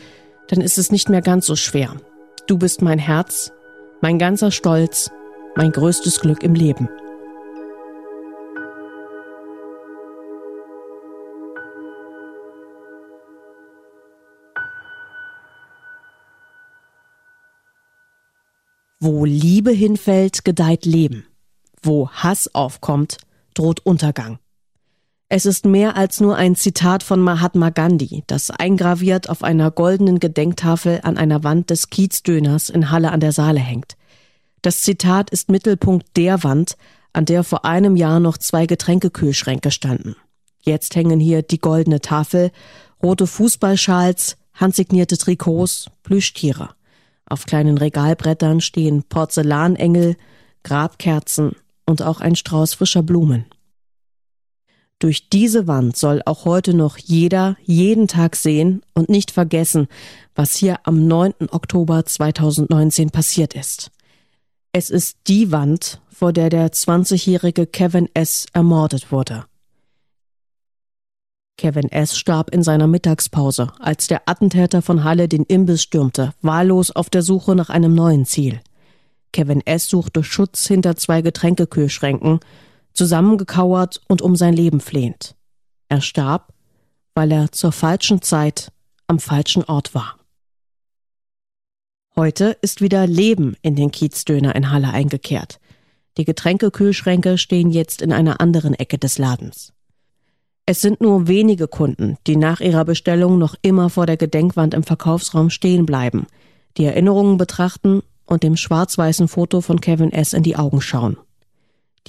dann 0.48 0.60
ist 0.60 0.78
es 0.78 0.92
nicht 0.92 1.08
mehr 1.08 1.22
ganz 1.22 1.46
so 1.46 1.56
schwer. 1.56 1.94
Du 2.46 2.58
bist 2.58 2.82
mein 2.82 2.98
Herz, 2.98 3.52
mein 4.00 4.18
ganzer 4.18 4.50
Stolz, 4.50 5.10
mein 5.56 5.72
größtes 5.72 6.20
Glück 6.20 6.42
im 6.42 6.54
Leben. 6.54 6.88
Wo 19.08 19.24
Liebe 19.24 19.70
hinfällt, 19.70 20.44
gedeiht 20.44 20.84
Leben. 20.84 21.26
Wo 21.80 22.10
Hass 22.10 22.52
aufkommt, 22.52 23.18
droht 23.54 23.78
Untergang. 23.86 24.40
Es 25.28 25.46
ist 25.46 25.64
mehr 25.64 25.96
als 25.96 26.18
nur 26.18 26.34
ein 26.34 26.56
Zitat 26.56 27.04
von 27.04 27.20
Mahatma 27.20 27.70
Gandhi, 27.70 28.24
das 28.26 28.50
eingraviert 28.50 29.30
auf 29.30 29.44
einer 29.44 29.70
goldenen 29.70 30.18
Gedenktafel 30.18 31.02
an 31.04 31.18
einer 31.18 31.44
Wand 31.44 31.70
des 31.70 31.88
Kiezdöners 31.90 32.68
in 32.68 32.90
Halle 32.90 33.12
an 33.12 33.20
der 33.20 33.30
Saale 33.30 33.60
hängt. 33.60 33.96
Das 34.60 34.80
Zitat 34.80 35.30
ist 35.30 35.50
Mittelpunkt 35.50 36.08
der 36.16 36.42
Wand, 36.42 36.76
an 37.12 37.26
der 37.26 37.44
vor 37.44 37.64
einem 37.64 37.94
Jahr 37.94 38.18
noch 38.18 38.38
zwei 38.38 38.66
Getränkekühlschränke 38.66 39.70
standen. 39.70 40.16
Jetzt 40.62 40.96
hängen 40.96 41.20
hier 41.20 41.42
die 41.42 41.60
goldene 41.60 42.00
Tafel, 42.00 42.50
rote 43.00 43.28
Fußballschals, 43.28 44.36
handsignierte 44.54 45.16
Trikots, 45.16 45.92
Plüschtiere. 46.02 46.75
Auf 47.28 47.44
kleinen 47.46 47.76
Regalbrettern 47.76 48.60
stehen 48.60 49.02
Porzellanengel, 49.02 50.16
Grabkerzen 50.62 51.52
und 51.84 52.02
auch 52.02 52.20
ein 52.20 52.36
Strauß 52.36 52.74
frischer 52.74 53.02
Blumen. 53.02 53.46
Durch 54.98 55.28
diese 55.28 55.66
Wand 55.66 55.96
soll 55.96 56.22
auch 56.24 56.46
heute 56.46 56.72
noch 56.72 56.96
jeder 56.96 57.56
jeden 57.64 58.08
Tag 58.08 58.34
sehen 58.34 58.82
und 58.94 59.10
nicht 59.10 59.30
vergessen, 59.30 59.88
was 60.34 60.56
hier 60.56 60.78
am 60.84 61.06
9. 61.06 61.34
Oktober 61.50 62.06
2019 62.06 63.10
passiert 63.10 63.54
ist. 63.54 63.90
Es 64.72 64.88
ist 64.88 65.18
die 65.26 65.52
Wand, 65.52 66.00
vor 66.08 66.32
der 66.32 66.48
der 66.48 66.72
20-jährige 66.72 67.66
Kevin 67.66 68.08
S. 68.14 68.46
ermordet 68.54 69.12
wurde. 69.12 69.44
Kevin 71.58 71.90
S. 71.90 72.18
starb 72.18 72.50
in 72.50 72.62
seiner 72.62 72.86
Mittagspause, 72.86 73.72
als 73.78 74.08
der 74.08 74.28
Attentäter 74.28 74.82
von 74.82 75.04
Halle 75.04 75.26
den 75.26 75.44
Imbiss 75.44 75.82
stürmte, 75.82 76.34
wahllos 76.42 76.90
auf 76.90 77.08
der 77.08 77.22
Suche 77.22 77.54
nach 77.54 77.70
einem 77.70 77.94
neuen 77.94 78.26
Ziel. 78.26 78.60
Kevin 79.32 79.62
S. 79.66 79.88
suchte 79.88 80.22
Schutz 80.22 80.66
hinter 80.66 80.96
zwei 80.96 81.22
Getränkekühlschränken, 81.22 82.40
zusammengekauert 82.92 84.02
und 84.08 84.22
um 84.22 84.36
sein 84.36 84.54
Leben 84.54 84.80
flehend. 84.80 85.34
Er 85.88 86.00
starb, 86.00 86.52
weil 87.14 87.32
er 87.32 87.52
zur 87.52 87.72
falschen 87.72 88.20
Zeit 88.20 88.70
am 89.06 89.18
falschen 89.18 89.64
Ort 89.64 89.94
war. 89.94 90.18
Heute 92.16 92.56
ist 92.60 92.80
wieder 92.80 93.06
Leben 93.06 93.56
in 93.62 93.76
den 93.76 93.90
Kiezdöner 93.90 94.54
in 94.56 94.70
Halle 94.70 94.88
eingekehrt. 94.88 95.58
Die 96.16 96.24
Getränkekühlschränke 96.24 97.36
stehen 97.36 97.70
jetzt 97.70 98.00
in 98.00 98.12
einer 98.12 98.40
anderen 98.40 98.74
Ecke 98.74 98.98
des 98.98 99.18
Ladens. 99.18 99.74
Es 100.68 100.80
sind 100.80 101.00
nur 101.00 101.28
wenige 101.28 101.68
Kunden, 101.68 102.18
die 102.26 102.36
nach 102.36 102.58
ihrer 102.58 102.84
Bestellung 102.84 103.38
noch 103.38 103.54
immer 103.62 103.88
vor 103.88 104.04
der 104.04 104.16
Gedenkwand 104.16 104.74
im 104.74 104.82
Verkaufsraum 104.82 105.48
stehen 105.48 105.86
bleiben, 105.86 106.26
die 106.76 106.84
Erinnerungen 106.84 107.36
betrachten 107.36 108.02
und 108.24 108.42
dem 108.42 108.56
schwarz-weißen 108.56 109.28
Foto 109.28 109.60
von 109.60 109.80
Kevin 109.80 110.10
S. 110.10 110.32
in 110.32 110.42
die 110.42 110.56
Augen 110.56 110.80
schauen. 110.80 111.18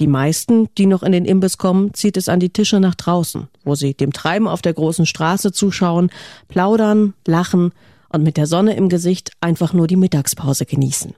Die 0.00 0.08
meisten, 0.08 0.68
die 0.76 0.86
noch 0.86 1.04
in 1.04 1.12
den 1.12 1.24
Imbiss 1.24 1.56
kommen, 1.56 1.94
zieht 1.94 2.16
es 2.16 2.28
an 2.28 2.40
die 2.40 2.52
Tische 2.52 2.80
nach 2.80 2.96
draußen, 2.96 3.46
wo 3.62 3.76
sie 3.76 3.94
dem 3.94 4.12
Treiben 4.12 4.48
auf 4.48 4.60
der 4.60 4.74
großen 4.74 5.06
Straße 5.06 5.52
zuschauen, 5.52 6.10
plaudern, 6.48 7.14
lachen 7.26 7.72
und 8.08 8.24
mit 8.24 8.36
der 8.36 8.46
Sonne 8.46 8.74
im 8.74 8.88
Gesicht 8.88 9.30
einfach 9.40 9.72
nur 9.72 9.86
die 9.86 9.96
Mittagspause 9.96 10.66
genießen. 10.66 11.14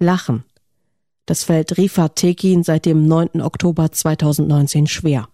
Lachen. 0.00 0.42
Das 1.26 1.44
fällt 1.44 1.78
Rifat 1.78 2.16
Tekin 2.16 2.64
seit 2.64 2.86
dem 2.86 3.06
9. 3.06 3.40
Oktober 3.40 3.92
2019 3.92 4.88
schwer. 4.88 5.28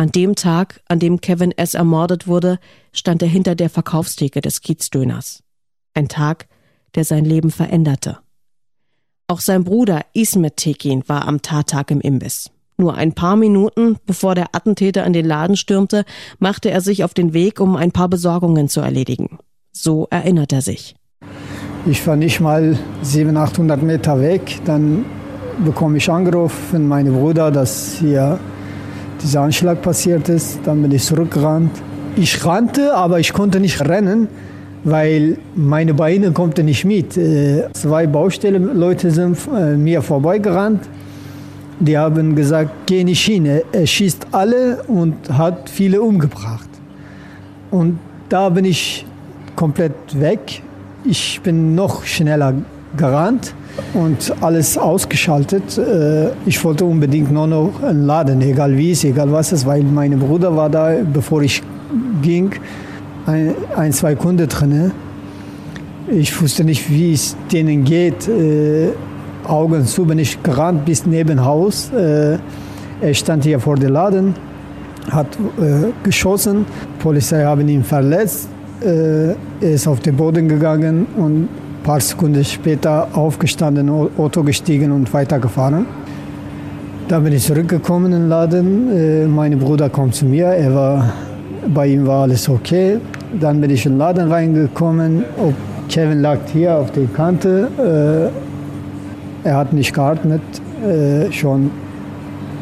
An 0.00 0.10
dem 0.10 0.34
Tag, 0.34 0.80
an 0.88 0.98
dem 0.98 1.20
Kevin 1.20 1.52
S. 1.52 1.74
ermordet 1.74 2.26
wurde, 2.26 2.58
stand 2.90 3.20
er 3.20 3.28
hinter 3.28 3.54
der 3.54 3.68
Verkaufstheke 3.68 4.40
des 4.40 4.62
Kiezdöners. 4.62 5.42
Ein 5.92 6.08
Tag, 6.08 6.46
der 6.94 7.04
sein 7.04 7.26
Leben 7.26 7.50
veränderte. 7.50 8.16
Auch 9.28 9.40
sein 9.40 9.62
Bruder 9.62 10.00
Ismet 10.14 10.56
Tekin 10.56 11.06
war 11.06 11.28
am 11.28 11.42
Tattag 11.42 11.90
im 11.90 12.00
Imbiss. 12.00 12.48
Nur 12.78 12.94
ein 12.94 13.12
paar 13.12 13.36
Minuten 13.36 13.98
bevor 14.06 14.34
der 14.34 14.54
Attentäter 14.54 15.04
in 15.04 15.12
den 15.12 15.26
Laden 15.26 15.58
stürmte, 15.58 16.06
machte 16.38 16.70
er 16.70 16.80
sich 16.80 17.04
auf 17.04 17.12
den 17.12 17.34
Weg, 17.34 17.60
um 17.60 17.76
ein 17.76 17.92
paar 17.92 18.08
Besorgungen 18.08 18.70
zu 18.70 18.80
erledigen. 18.80 19.38
So 19.70 20.06
erinnert 20.08 20.54
er 20.54 20.62
sich. 20.62 20.96
Ich 21.84 22.06
war 22.06 22.16
nicht 22.16 22.40
mal 22.40 22.78
700, 23.02 23.50
800 23.50 23.82
Meter 23.82 24.18
weg. 24.18 24.60
Dann 24.64 25.04
bekomme 25.62 25.98
ich 25.98 26.08
Anruf 26.08 26.52
von 26.70 26.88
meinem 26.88 27.12
Bruder, 27.16 27.50
dass 27.50 27.98
hier 27.98 28.40
dieser 29.22 29.42
Anschlag 29.42 29.82
passiert 29.82 30.28
ist. 30.28 30.60
Dann 30.64 30.82
bin 30.82 30.92
ich 30.92 31.04
zurückgerannt. 31.04 31.70
Ich 32.16 32.44
rannte, 32.44 32.94
aber 32.94 33.20
ich 33.20 33.32
konnte 33.32 33.60
nicht 33.60 33.80
rennen, 33.80 34.28
weil 34.84 35.38
meine 35.54 35.94
Beine 35.94 36.32
konnten 36.32 36.66
nicht 36.66 36.84
mit. 36.84 37.16
Äh, 37.16 37.68
zwei 37.72 38.06
Baustellenleute 38.06 39.10
sind 39.10 39.38
äh, 39.54 39.76
mir 39.76 40.02
vorbeigerannt. 40.02 40.82
Die 41.78 41.96
haben 41.96 42.34
gesagt, 42.34 42.70
geh 42.86 43.04
nicht 43.04 43.24
hin. 43.24 43.46
Er 43.46 43.86
schießt 43.86 44.28
alle 44.32 44.82
und 44.86 45.14
hat 45.30 45.70
viele 45.70 46.02
umgebracht. 46.02 46.68
Und 47.70 47.98
da 48.28 48.48
bin 48.50 48.64
ich 48.64 49.06
komplett 49.56 49.94
weg. 50.20 50.62
Ich 51.04 51.40
bin 51.42 51.74
noch 51.74 52.04
schneller 52.04 52.54
gerannt 52.96 53.54
und 53.94 54.32
alles 54.40 54.78
ausgeschaltet. 54.78 55.78
Äh, 55.78 56.30
ich 56.46 56.62
wollte 56.64 56.84
unbedingt 56.84 57.30
nur 57.30 57.46
noch 57.46 57.82
einen 57.82 58.06
Laden, 58.06 58.40
egal 58.40 58.76
wie 58.76 58.92
es, 58.92 59.04
egal 59.04 59.30
was 59.32 59.52
es, 59.52 59.66
weil 59.66 59.82
mein 59.82 60.18
Bruder 60.18 60.54
war 60.56 60.70
da, 60.70 60.94
bevor 61.12 61.42
ich 61.42 61.62
ging, 62.22 62.52
ein, 63.26 63.54
ein 63.76 63.92
zwei 63.92 64.14
Kunden 64.14 64.48
drin. 64.48 64.92
Ich 66.08 66.40
wusste 66.40 66.64
nicht, 66.64 66.90
wie 66.90 67.12
es 67.12 67.36
denen 67.52 67.84
geht. 67.84 68.28
Äh, 68.28 68.88
Augen 69.46 69.84
zu 69.86 70.04
bin 70.04 70.18
ich 70.18 70.42
gerannt 70.42 70.84
bis 70.84 71.06
neben 71.06 71.44
Haus. 71.44 71.90
Äh, 71.92 72.38
er 73.00 73.14
stand 73.14 73.44
hier 73.44 73.58
vor 73.58 73.76
dem 73.76 73.92
Laden, 73.92 74.34
hat 75.10 75.26
geschossen. 76.02 76.66
Die 76.98 77.02
Polizei 77.02 77.42
haben 77.44 77.66
ihn 77.66 77.82
verletzt. 77.82 78.48
er 78.82 79.36
ist 79.60 79.88
auf 79.88 80.00
den 80.00 80.16
Boden 80.16 80.48
gegangen 80.48 81.06
und 81.16 81.48
ein 81.80 81.82
paar 81.82 82.00
Sekunden 82.00 82.44
später 82.44 83.08
aufgestanden, 83.14 83.88
Auto 83.88 84.42
gestiegen 84.42 84.92
und 84.92 85.12
weitergefahren. 85.14 85.86
Da 87.08 87.20
bin 87.20 87.32
ich 87.32 87.44
zurückgekommen 87.44 88.12
in 88.12 88.20
den 88.20 88.28
Laden. 88.28 88.96
Äh, 88.96 89.26
mein 89.26 89.58
Bruder 89.58 89.88
kommt 89.88 90.14
zu 90.14 90.26
mir. 90.26 90.46
Er 90.46 90.74
war, 90.74 91.12
bei 91.74 91.86
ihm 91.86 92.06
war 92.06 92.24
alles 92.24 92.48
okay. 92.48 92.98
Dann 93.40 93.62
bin 93.62 93.70
ich 93.70 93.86
in 93.86 93.92
den 93.92 93.98
Laden 93.98 94.30
reingekommen. 94.30 95.24
Kevin 95.88 96.20
lag 96.20 96.38
hier 96.52 96.76
auf 96.76 96.92
der 96.92 97.06
Kante. 97.06 98.30
Äh, 99.44 99.48
er 99.48 99.56
hat 99.56 99.72
nicht 99.72 99.94
geatmet, 99.94 100.42
äh, 100.86 101.32
schon 101.32 101.70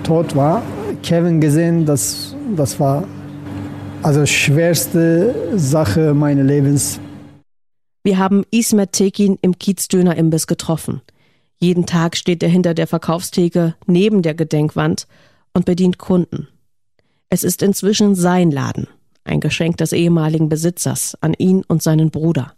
tot 0.05 0.37
war. 0.37 0.63
Kevin 1.03 1.41
gesehen, 1.41 1.85
das, 1.85 2.37
das 2.57 2.79
war 2.79 3.03
also 4.03 4.25
schwerste 4.27 5.35
Sache 5.57 6.15
meines 6.15 6.47
Lebens. 6.47 7.01
Wir 8.03 8.19
haben 8.19 8.45
Ismet 8.51 8.93
Tekin 8.93 9.39
im 9.43 9.59
Kiezdöner-Imbiss 9.59 10.47
getroffen. 10.47 11.03
Jeden 11.57 11.87
Tag 11.87 12.17
steht 12.17 12.43
er 12.43 12.49
hinter 12.49 12.75
der 12.75 12.87
Verkaufstheke 12.87 13.75
neben 13.87 14.23
der 14.23 14.35
Gedenkwand 14.35 15.07
und 15.53 15.65
bedient 15.65 15.99
Kunden. 15.99 16.49
Es 17.31 17.43
ist 17.43 17.63
inzwischen 17.63 18.15
sein 18.15 18.51
Laden, 18.51 18.87
ein 19.25 19.41
Geschenk 19.41 19.77
des 19.79 19.93
ehemaligen 19.93 20.49
Besitzers 20.49 21.17
an 21.21 21.35
ihn 21.35 21.65
und 21.67 21.83
seinen 21.83 22.11
Bruder. 22.11 22.55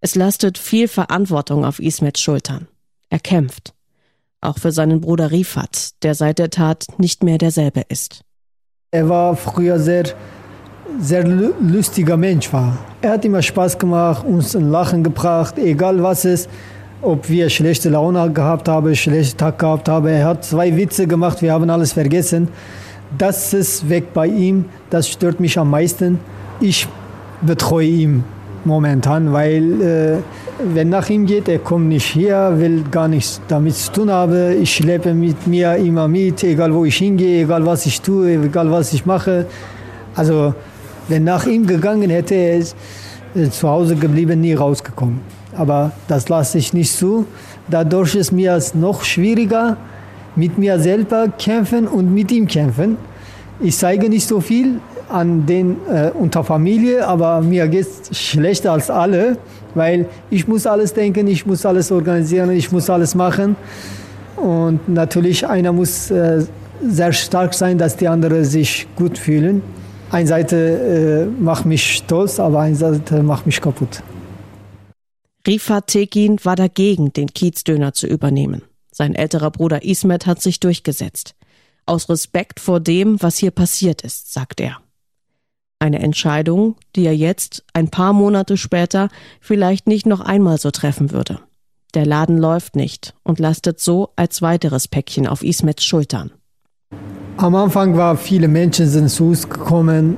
Es 0.00 0.14
lastet 0.14 0.56
viel 0.56 0.88
Verantwortung 0.88 1.64
auf 1.64 1.78
Ismets 1.78 2.20
Schultern. 2.20 2.68
Er 3.10 3.18
kämpft. 3.18 3.74
Auch 4.40 4.58
für 4.58 4.72
seinen 4.72 5.02
Bruder 5.02 5.32
Rifat, 5.32 5.90
der 6.02 6.14
seit 6.14 6.38
der 6.38 6.48
Tat 6.48 6.86
nicht 6.96 7.22
mehr 7.22 7.36
derselbe 7.36 7.82
ist. 7.88 8.22
Er 8.90 9.08
war 9.08 9.36
früher 9.36 9.78
sehr 9.78 10.04
sehr 11.00 11.26
lustiger 11.26 12.16
Mensch 12.16 12.52
war. 12.52 12.76
Er 13.00 13.12
hat 13.12 13.24
immer 13.24 13.42
Spaß 13.42 13.78
gemacht, 13.78 14.24
uns 14.24 14.56
ein 14.56 14.70
Lachen 14.70 15.02
gebracht, 15.02 15.58
egal 15.58 16.02
was 16.02 16.24
es 16.24 16.48
ob 17.02 17.28
wir 17.28 17.48
schlechte 17.48 17.88
Laune 17.88 18.30
gehabt 18.30 18.68
haben, 18.68 18.94
schlechten 18.94 19.38
Tag 19.38 19.58
gehabt 19.58 19.88
haben. 19.88 20.06
Er 20.06 20.26
hat 20.26 20.44
zwei 20.44 20.76
Witze 20.76 21.06
gemacht, 21.06 21.42
wir 21.42 21.52
haben 21.52 21.70
alles 21.70 21.92
vergessen. 21.92 22.48
Das 23.16 23.52
ist 23.52 23.88
weg 23.88 24.12
bei 24.12 24.26
ihm, 24.26 24.66
das 24.90 25.08
stört 25.08 25.40
mich 25.40 25.58
am 25.58 25.70
meisten. 25.70 26.18
Ich 26.60 26.86
betreue 27.42 27.86
ihn 27.86 28.24
momentan, 28.64 29.32
weil 29.32 29.82
äh, 29.82 30.16
wenn 30.74 30.90
nach 30.90 31.08
ihm 31.08 31.24
geht, 31.24 31.48
er 31.48 31.58
kommt 31.58 31.88
nicht 31.88 32.04
hier, 32.04 32.52
will 32.56 32.84
gar 32.90 33.08
nichts 33.08 33.40
damit 33.48 33.74
zu 33.74 33.92
tun 33.92 34.10
haben. 34.10 34.62
Ich 34.62 34.74
schleppe 34.76 35.14
mit 35.14 35.46
mir 35.46 35.76
immer 35.76 36.06
mit, 36.06 36.44
egal 36.44 36.72
wo 36.74 36.84
ich 36.84 36.96
hingehe, 36.96 37.44
egal 37.44 37.64
was 37.64 37.86
ich 37.86 38.00
tue, 38.02 38.34
egal 38.34 38.70
was 38.70 38.92
ich 38.92 39.06
mache. 39.06 39.46
Also 40.14 40.54
wenn 41.10 41.24
nach 41.24 41.46
ihm 41.46 41.66
gegangen 41.66 42.08
hätte, 42.08 42.34
er 42.34 42.56
ist 42.58 42.76
äh, 43.34 43.50
zu 43.50 43.68
Hause 43.68 43.96
geblieben, 43.96 44.40
nie 44.40 44.54
rausgekommen. 44.54 45.20
Aber 45.56 45.92
das 46.08 46.28
lasse 46.28 46.58
ich 46.58 46.72
nicht 46.72 46.96
zu. 46.96 47.26
Dadurch 47.68 48.14
ist 48.14 48.32
mir 48.32 48.54
es 48.54 48.74
noch 48.74 49.04
schwieriger, 49.04 49.76
mit 50.36 50.58
mir 50.58 50.78
selber 50.78 51.28
kämpfen 51.38 51.86
und 51.88 52.14
mit 52.14 52.30
ihm 52.32 52.46
kämpfen. 52.46 52.96
Ich 53.60 53.76
zeige 53.76 54.08
nicht 54.08 54.26
so 54.26 54.40
viel 54.40 54.80
an 55.08 55.44
den 55.44 55.76
äh, 55.92 56.10
unter 56.14 56.44
Familie, 56.44 57.06
aber 57.06 57.40
mir 57.40 57.66
geht 57.66 57.86
es 57.86 58.16
schlechter 58.16 58.72
als 58.72 58.90
alle, 58.90 59.36
weil 59.74 60.06
ich 60.30 60.46
muss 60.46 60.66
alles 60.66 60.94
denken, 60.94 61.26
ich 61.26 61.44
muss 61.46 61.66
alles 61.66 61.90
organisieren, 61.90 62.50
ich 62.52 62.70
muss 62.70 62.88
alles 62.88 63.14
machen. 63.14 63.56
Und 64.36 64.88
natürlich 64.88 65.46
einer 65.46 65.72
muss 65.72 66.10
äh, 66.10 66.44
sehr 66.88 67.12
stark 67.12 67.54
sein, 67.54 67.76
dass 67.76 67.96
die 67.96 68.08
anderen 68.08 68.44
sich 68.44 68.86
gut 68.96 69.18
fühlen. 69.18 69.62
Eine 70.10 70.26
Seite 70.26 70.56
äh, 70.56 71.40
macht 71.40 71.66
mich 71.66 71.98
stolz, 71.98 72.40
aber 72.40 72.60
eine 72.60 72.74
Seite 72.74 73.22
macht 73.22 73.46
mich 73.46 73.60
kaputt. 73.60 74.02
Rifat 75.46 75.86
Tekin 75.86 76.38
war 76.44 76.56
dagegen, 76.56 77.12
den 77.12 77.28
Kiezdöner 77.28 77.92
zu 77.92 78.06
übernehmen. 78.06 78.62
Sein 78.90 79.14
älterer 79.14 79.50
Bruder 79.50 79.84
Ismet 79.84 80.26
hat 80.26 80.42
sich 80.42 80.58
durchgesetzt. 80.58 81.34
Aus 81.86 82.08
Respekt 82.08 82.60
vor 82.60 82.80
dem, 82.80 83.22
was 83.22 83.38
hier 83.38 83.52
passiert 83.52 84.02
ist, 84.02 84.32
sagt 84.32 84.60
er. 84.60 84.78
Eine 85.78 86.00
Entscheidung, 86.00 86.76
die 86.96 87.06
er 87.06 87.16
jetzt, 87.16 87.64
ein 87.72 87.88
paar 87.88 88.12
Monate 88.12 88.56
später, 88.56 89.08
vielleicht 89.40 89.86
nicht 89.86 90.06
noch 90.06 90.20
einmal 90.20 90.58
so 90.58 90.70
treffen 90.70 91.12
würde. 91.12 91.40
Der 91.94 92.04
Laden 92.04 92.36
läuft 92.36 92.76
nicht 92.76 93.14
und 93.22 93.38
lastet 93.38 93.80
so 93.80 94.10
als 94.16 94.42
weiteres 94.42 94.88
Päckchen 94.88 95.26
auf 95.26 95.42
Ismets 95.42 95.84
Schultern. 95.84 96.32
Am 97.36 97.54
Anfang 97.54 97.96
waren 97.96 98.18
viele 98.18 98.48
Menschen 98.48 98.86
sind 98.86 99.08
zu 99.08 99.28
uns 99.28 99.48
gekommen, 99.48 100.16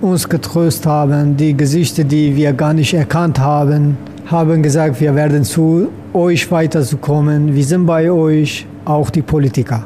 uns 0.00 0.28
getröst 0.28 0.84
haben, 0.84 1.36
die 1.36 1.56
Gesichter, 1.56 2.04
die 2.04 2.36
wir 2.36 2.52
gar 2.52 2.74
nicht 2.74 2.92
erkannt 2.92 3.38
haben, 3.38 3.96
haben 4.26 4.62
gesagt, 4.62 5.00
wir 5.00 5.14
werden 5.14 5.44
zu 5.44 5.88
euch 6.12 6.50
weiterzukommen, 6.50 7.54
wir 7.54 7.64
sind 7.64 7.86
bei 7.86 8.10
euch, 8.10 8.66
auch 8.84 9.10
die 9.10 9.22
Politiker. 9.22 9.84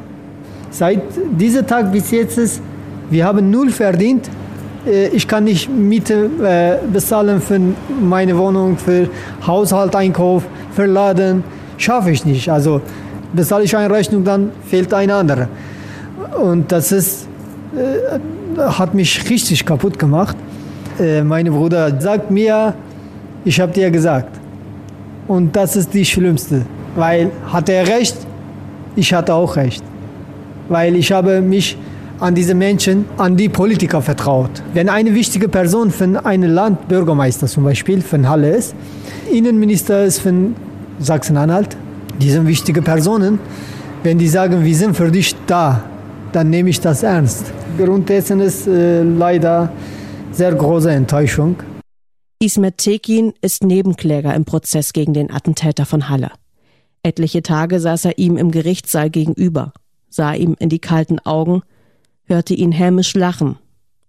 Seit 0.71 1.03
diesem 1.39 1.67
Tag 1.67 1.93
bis 1.93 2.11
jetzt 2.11 2.39
ist, 2.39 2.61
wir 3.11 3.25
haben 3.25 3.51
null 3.51 3.71
verdient. 3.71 4.29
Äh, 4.87 5.09
ich 5.09 5.29
kann 5.29 5.45
nicht 5.45 5.69
Miete 5.71 6.31
äh, 6.43 6.87
bezahlen 6.93 7.41
für 7.41 7.61
meine 8.01 8.37
Wohnung, 8.37 8.77
für 8.77 9.09
Haushalteinkauf, 9.47 10.45
für 10.73 10.87
Laden, 10.87 11.45
schaffe 11.77 12.11
ich 12.11 12.25
nicht. 12.25 12.51
Also 12.51 12.81
bezahle 13.33 13.65
ich 13.65 13.77
eine 13.77 13.93
Rechnung, 13.95 14.25
dann 14.25 14.51
fehlt 14.67 14.93
eine 14.93 15.15
andere. 15.15 15.49
Und 16.41 16.73
das 16.73 16.93
ist, 16.93 17.29
äh, 17.77 18.59
hat 18.59 18.95
mich 18.95 19.29
richtig 19.29 19.65
kaputt 19.65 19.99
gemacht. 19.99 20.37
Äh, 20.99 21.23
mein 21.23 21.47
Bruder 21.47 22.01
sagt 22.01 22.31
mir, 22.31 22.75
ich 23.45 23.61
habe 23.61 23.73
dir 23.73 23.91
gesagt. 23.91 24.41
Und 25.29 25.55
das 25.57 25.77
ist 25.77 25.93
die 25.93 26.05
Schlimmste, 26.05 26.63
weil 26.95 27.31
hat 27.53 27.69
er 27.69 27.87
recht, 27.89 28.17
ich 28.95 29.13
hatte 29.13 29.35
auch 29.35 29.57
recht. 29.57 29.83
Weil 30.69 30.97
ich 30.97 31.13
habe 31.13 31.41
mich 31.41 31.77
an 32.21 32.35
diese 32.35 32.55
Menschen, 32.55 33.05
an 33.19 33.37
die 33.37 33.49
Politiker 33.49 34.01
vertraut. 34.01 34.51
Wenn 34.73 34.89
eine 34.89 35.15
wichtige 35.15 35.49
Person 35.49 35.91
von 35.91 36.17
einem 36.17 36.51
Land, 36.53 36.89
Bürgermeister 36.89 37.47
zum 37.47 37.65
Beispiel 37.65 38.01
von 38.01 38.29
Halle 38.29 38.51
ist, 38.51 38.75
Innenminister 39.31 40.05
ist 40.05 40.21
von 40.21 40.55
Sachsen-Anhalt, 40.99 41.77
die 42.21 42.31
sind 42.31 42.47
wichtige 42.47 42.83
Personen, 42.83 43.39
Wenn 44.03 44.19
die 44.19 44.29
sagen, 44.29 44.65
wir 44.65 44.75
sind 44.75 44.97
für 44.97 45.11
dich 45.11 45.35
da, 45.47 45.83
dann 46.37 46.51
nehme 46.51 46.69
ich 46.69 46.81
das 46.81 47.03
ernst. 47.03 47.51
Grund 47.79 48.11
dessen 48.11 48.41
ist 48.41 48.67
äh, 48.67 49.03
leider 49.03 49.73
sehr 50.33 50.55
große 50.55 50.91
Enttäuschung. 50.91 51.57
Ismet 52.39 52.77
Tekin 52.77 53.33
ist 53.41 53.65
Nebenkläger 53.65 54.35
im 54.35 54.45
Prozess 54.45 54.93
gegen 54.93 55.15
den 55.15 55.31
Attentäter 55.31 55.87
von 55.87 56.11
Halle. 56.11 56.31
Etliche 57.03 57.43
Tage 57.43 57.81
saß 57.81 58.05
er 58.05 58.19
ihm 58.19 58.37
im 58.37 58.51
Gerichtssaal 58.51 59.09
gegenüber, 59.09 59.73
sah 60.11 60.35
ihm 60.35 60.57
in 60.59 60.69
die 60.69 60.79
kalten 60.79 61.21
Augen, 61.21 61.63
hörte 62.25 62.53
ihn 62.53 62.73
hämisch 62.73 63.15
lachen 63.15 63.57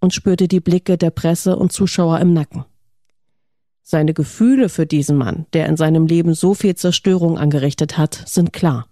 und 0.02 0.14
spürte 0.14 0.50
die 0.50 0.60
Blicke 0.60 0.98
der 0.98 1.12
Presse 1.12 1.56
und 1.56 1.72
Zuschauer 1.72 2.20
im 2.20 2.34
Nacken. 2.34 2.66
Seine 3.84 4.14
Gefühle 4.14 4.68
für 4.68 4.86
diesen 4.86 5.16
Mann, 5.16 5.46
der 5.54 5.68
in 5.68 5.78
seinem 5.78 6.08
Leben 6.08 6.34
so 6.34 6.54
viel 6.54 6.76
Zerstörung 6.76 7.38
angerichtet 7.38 7.98
hat, 7.98 8.22
sind 8.26 8.52
klar. 8.52 8.88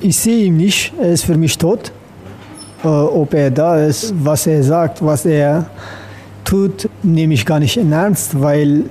Ich 0.00 0.16
sehe 0.16 0.46
ihn 0.46 0.56
nicht, 0.56 0.92
er 0.98 1.12
ist 1.12 1.24
für 1.24 1.36
mich 1.36 1.58
tot. 1.58 1.92
Äh, 2.84 2.86
ob 2.88 3.34
er 3.34 3.50
da 3.50 3.84
ist, 3.84 4.14
was 4.24 4.46
er 4.46 4.62
sagt, 4.62 5.04
was 5.04 5.26
er 5.26 5.66
tut, 6.44 6.88
nehme 7.02 7.34
ich 7.34 7.44
gar 7.44 7.58
nicht 7.58 7.76
in 7.76 7.92
Ernst, 7.92 8.40
weil 8.40 8.84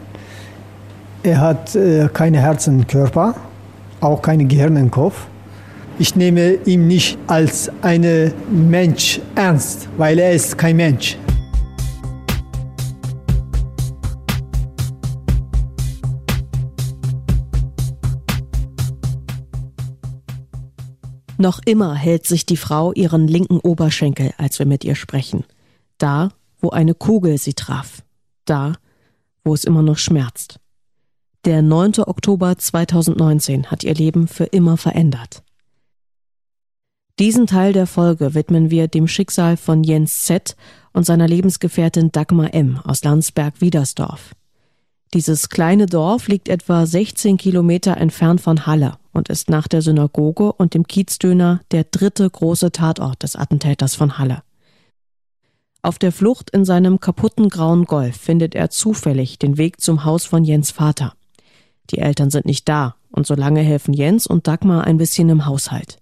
er 1.24 1.40
hat 1.40 1.76
äh, 1.76 2.10
keine 2.12 2.40
Herz 2.40 2.68
im 2.68 2.86
Körper, 2.86 3.36
auch 4.02 4.22
kein 4.22 4.48
Gehirn 4.48 4.76
im 4.76 4.92
Kopf. 4.92 5.28
Ich 6.00 6.16
nehme 6.16 6.58
ihn 6.66 6.88
nicht 6.88 7.18
als 7.26 7.72
einen 7.82 8.32
Mensch 8.52 9.20
ernst, 9.36 9.88
weil 9.98 10.20
er 10.20 10.32
ist 10.32 10.56
kein 10.58 10.76
Mensch. 10.76 11.18
Noch 21.38 21.60
immer 21.66 21.94
hält 21.94 22.26
sich 22.26 22.46
die 22.46 22.58
Frau 22.58 22.94
ihren 22.94 23.28
linken 23.28 23.60
Oberschenkel, 23.60 24.34
als 24.38 24.58
wir 24.60 24.66
mit 24.66 24.84
ihr 24.84 24.96
sprechen. 24.96 25.44
Da, 25.98 26.30
wo 26.60 26.70
eine 26.70 26.96
Kugel 26.96 27.38
sie 27.38 27.54
traf. 27.54 28.04
Da, 28.46 28.74
wo 29.44 29.54
es 29.54 29.64
immer 29.64 29.84
noch 29.84 29.98
schmerzt. 29.98 30.60
Der 31.46 31.62
9. 31.62 32.00
Oktober 32.00 32.58
2019 32.58 33.68
hat 33.68 33.84
ihr 33.84 33.94
Leben 33.94 34.28
für 34.28 34.46
immer 34.46 34.78
verändert. 34.78 35.44
Diesen 37.20 37.48
Teil 37.48 37.74
der 37.74 37.88
Folge 37.88 38.36
widmen 38.36 38.70
wir 38.70 38.88
dem 38.88 39.08
Schicksal 39.08 39.58
von 39.58 39.84
Jens 39.84 40.26
Z. 40.26 40.56
und 40.94 41.06
seiner 41.06 41.28
Lebensgefährtin 41.28 42.12
Dagmar 42.12 42.54
M. 42.54 42.80
aus 42.84 43.04
Landsberg-Wiedersdorf. 43.04 44.36
Dieses 45.14 45.50
kleine 45.50 45.86
Dorf 45.86 46.28
liegt 46.28 46.50
etwa 46.50 46.86
16 46.86 47.38
Kilometer 47.38 47.98
entfernt 47.98 48.42
von 48.42 48.66
Halle 48.66 48.98
und 49.14 49.30
ist 49.30 49.50
nach 49.50 49.68
der 49.68 49.82
Synagoge 49.82 50.52
und 50.52 50.74
dem 50.74 50.86
Kiezdöner 50.86 51.62
der 51.72 51.86
dritte 51.86 52.30
große 52.30 52.72
Tatort 52.72 53.24
des 53.24 53.36
Attentäters 53.36 53.96
von 53.96 54.18
Halle. 54.18 54.44
Auf 55.82 55.98
der 55.98 56.12
Flucht 56.12 56.50
in 56.50 56.66
seinem 56.66 57.00
kaputten 57.00 57.48
grauen 57.48 57.86
Golf 57.86 58.18
findet 58.18 58.56
er 58.56 58.70
zufällig 58.70 59.40
den 59.40 59.58
Weg 59.58 59.80
zum 59.80 60.04
Haus 60.04 60.26
von 60.26 60.44
Jens 60.44 60.72
Vater. 60.72 61.14
Die 61.92 62.00
Eltern 62.00 62.30
sind 62.30 62.46
nicht 62.46 62.68
da 62.68 62.96
und 63.10 63.26
solange 63.26 63.62
helfen 63.62 63.94
Jens 63.94 64.28
und 64.28 64.48
Dagmar 64.48 64.84
ein 64.84 64.98
bisschen 64.98 65.30
im 65.30 65.46
Haushalt. 65.46 66.00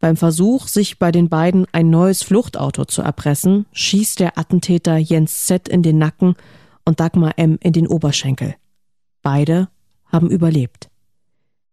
Beim 0.00 0.16
Versuch, 0.16 0.68
sich 0.68 0.98
bei 0.98 1.12
den 1.12 1.28
beiden 1.28 1.66
ein 1.72 1.90
neues 1.90 2.22
Fluchtauto 2.22 2.86
zu 2.86 3.02
erpressen, 3.02 3.66
schießt 3.72 4.20
der 4.20 4.38
Attentäter 4.38 4.96
Jens 4.96 5.46
Z 5.46 5.68
in 5.68 5.82
den 5.82 5.98
Nacken 5.98 6.34
und 6.84 7.00
Dagmar 7.00 7.34
M 7.36 7.58
in 7.60 7.72
den 7.72 7.86
Oberschenkel. 7.86 8.54
Beide 9.22 9.68
haben 10.06 10.30
überlebt. 10.30 10.88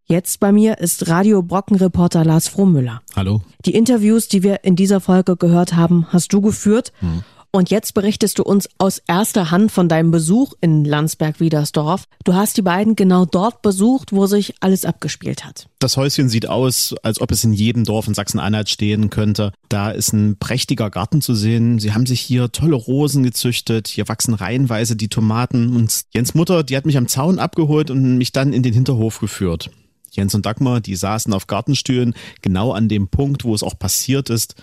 Jetzt 0.05 0.39
bei 0.39 0.51
mir 0.51 0.79
ist 0.79 1.07
Radio 1.07 1.41
Brocken-Reporter 1.41 2.25
Lars 2.25 2.49
Frohmüller. 2.49 3.01
Hallo. 3.15 3.41
Die 3.65 3.73
Interviews, 3.73 4.27
die 4.27 4.43
wir 4.43 4.63
in 4.63 4.75
dieser 4.75 4.99
Folge 4.99 5.37
gehört 5.37 5.75
haben, 5.75 6.07
hast 6.09 6.33
du 6.33 6.41
geführt. 6.41 6.91
Hm. 6.99 7.23
Und 7.53 7.69
jetzt 7.69 7.93
berichtest 7.93 8.39
du 8.39 8.43
uns 8.43 8.69
aus 8.77 9.01
erster 9.07 9.51
Hand 9.51 9.73
von 9.73 9.89
deinem 9.89 10.09
Besuch 10.09 10.53
in 10.61 10.85
Landsberg-Wiedersdorf. 10.85 12.05
Du 12.23 12.33
hast 12.33 12.55
die 12.55 12.61
beiden 12.61 12.95
genau 12.95 13.25
dort 13.25 13.61
besucht, 13.61 14.13
wo 14.13 14.25
sich 14.25 14.55
alles 14.61 14.85
abgespielt 14.85 15.43
hat. 15.43 15.67
Das 15.79 15.97
Häuschen 15.97 16.29
sieht 16.29 16.47
aus, 16.47 16.95
als 17.03 17.19
ob 17.19 17.29
es 17.31 17.43
in 17.43 17.51
jedem 17.51 17.83
Dorf 17.83 18.07
in 18.07 18.13
Sachsen-Anhalt 18.13 18.69
stehen 18.69 19.09
könnte. 19.09 19.51
Da 19.67 19.91
ist 19.91 20.13
ein 20.13 20.37
prächtiger 20.37 20.89
Garten 20.89 21.21
zu 21.21 21.35
sehen. 21.35 21.77
Sie 21.77 21.93
haben 21.93 22.05
sich 22.05 22.21
hier 22.21 22.53
tolle 22.53 22.75
Rosen 22.75 23.23
gezüchtet. 23.23 23.89
Hier 23.89 24.07
wachsen 24.07 24.33
reihenweise 24.33 24.95
die 24.95 25.09
Tomaten. 25.09 25.75
Und 25.75 26.03
Jens 26.13 26.33
Mutter, 26.33 26.63
die 26.63 26.77
hat 26.77 26.85
mich 26.85 26.97
am 26.97 27.09
Zaun 27.09 27.37
abgeholt 27.37 27.91
und 27.91 28.17
mich 28.17 28.31
dann 28.31 28.53
in 28.53 28.63
den 28.63 28.73
Hinterhof 28.73 29.19
geführt. 29.19 29.69
Jens 30.11 30.33
und 30.35 30.45
Dagmar, 30.45 30.79
die 30.79 30.95
saßen 30.95 31.33
auf 31.33 31.47
Gartenstühlen, 31.47 32.13
genau 32.41 32.71
an 32.71 32.87
dem 32.87 33.09
Punkt, 33.09 33.43
wo 33.43 33.53
es 33.53 33.63
auch 33.63 33.77
passiert 33.77 34.29
ist. 34.29 34.55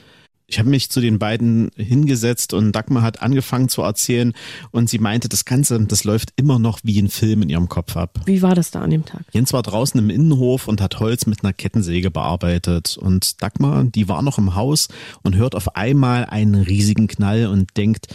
Ich 0.51 0.59
habe 0.59 0.71
mich 0.71 0.89
zu 0.89 1.03
den 1.03 1.19
beiden 1.19 1.71
hingesetzt 1.77 2.55
und 2.55 2.73
Dagmar 2.73 3.03
hat 3.03 3.21
angefangen 3.21 3.69
zu 3.69 3.83
erzählen 3.83 4.33
und 4.71 4.89
sie 4.89 4.99
meinte, 4.99 5.29
das 5.29 5.45
Ganze, 5.45 5.79
das 5.81 6.05
läuft 6.05 6.33
immer 6.37 6.59
noch 6.59 6.79
wie 6.83 6.99
ein 6.99 7.11
Film 7.11 7.43
in 7.43 7.51
ihrem 7.51 7.69
Kopf 7.69 7.99
ab. 7.99 8.21
Wie 8.25 8.41
war 8.41 8.55
das 8.55 8.71
da 8.71 8.81
an 8.81 8.89
dem 8.89 9.05
Tag? 9.05 9.21
Jens 9.33 9.53
war 9.53 9.63
draußen 9.63 10.01
im 10.01 10.09
Innenhof 10.09 10.67
und 10.67 10.81
hat 10.81 11.01
Holz 11.01 11.27
mit 11.27 11.45
einer 11.45 11.53
Kettensäge 11.53 12.11
bearbeitet 12.11 12.97
und 12.97 13.43
Dagmar, 13.43 13.85
die 13.85 14.09
war 14.09 14.23
noch 14.23 14.39
im 14.39 14.55
Haus 14.55 14.89
und 15.23 15.37
hört 15.37 15.55
auf 15.55 15.77
einmal 15.77 16.25
einen 16.25 16.55
riesigen 16.55 17.09
Knall 17.09 17.49
und 17.49 17.77
denkt, 17.77 18.07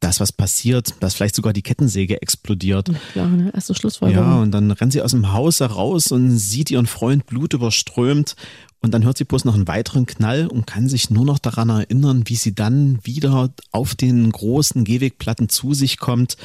das, 0.00 0.20
was 0.20 0.32
passiert, 0.32 0.94
dass 1.00 1.14
vielleicht 1.14 1.34
sogar 1.34 1.52
die 1.52 1.62
Kettensäge 1.62 2.20
explodiert. 2.20 2.90
Ja, 3.14 3.24
eine 3.24 3.52
erste 3.54 3.74
Schlussfolgerung. 3.74 4.24
Ja, 4.24 4.36
und 4.36 4.50
dann 4.50 4.70
rennt 4.70 4.92
sie 4.92 5.02
aus 5.02 5.12
dem 5.12 5.32
Haus 5.32 5.60
heraus 5.60 6.12
und 6.12 6.36
sieht 6.36 6.70
ihren 6.70 6.86
Freund 6.86 7.26
blutüberströmt. 7.26 8.36
Und 8.80 8.92
dann 8.92 9.04
hört 9.04 9.18
sie 9.18 9.24
bloß 9.24 9.44
noch 9.44 9.54
einen 9.54 9.68
weiteren 9.68 10.06
Knall 10.06 10.46
und 10.46 10.66
kann 10.66 10.88
sich 10.88 11.10
nur 11.10 11.24
noch 11.24 11.38
daran 11.38 11.70
erinnern, 11.70 12.24
wie 12.26 12.36
sie 12.36 12.54
dann 12.54 12.98
wieder 13.04 13.52
auf 13.70 13.94
den 13.94 14.30
großen 14.30 14.84
Gehwegplatten 14.84 15.48
zu 15.48 15.74
sich 15.74 15.98
kommt. 15.98 16.36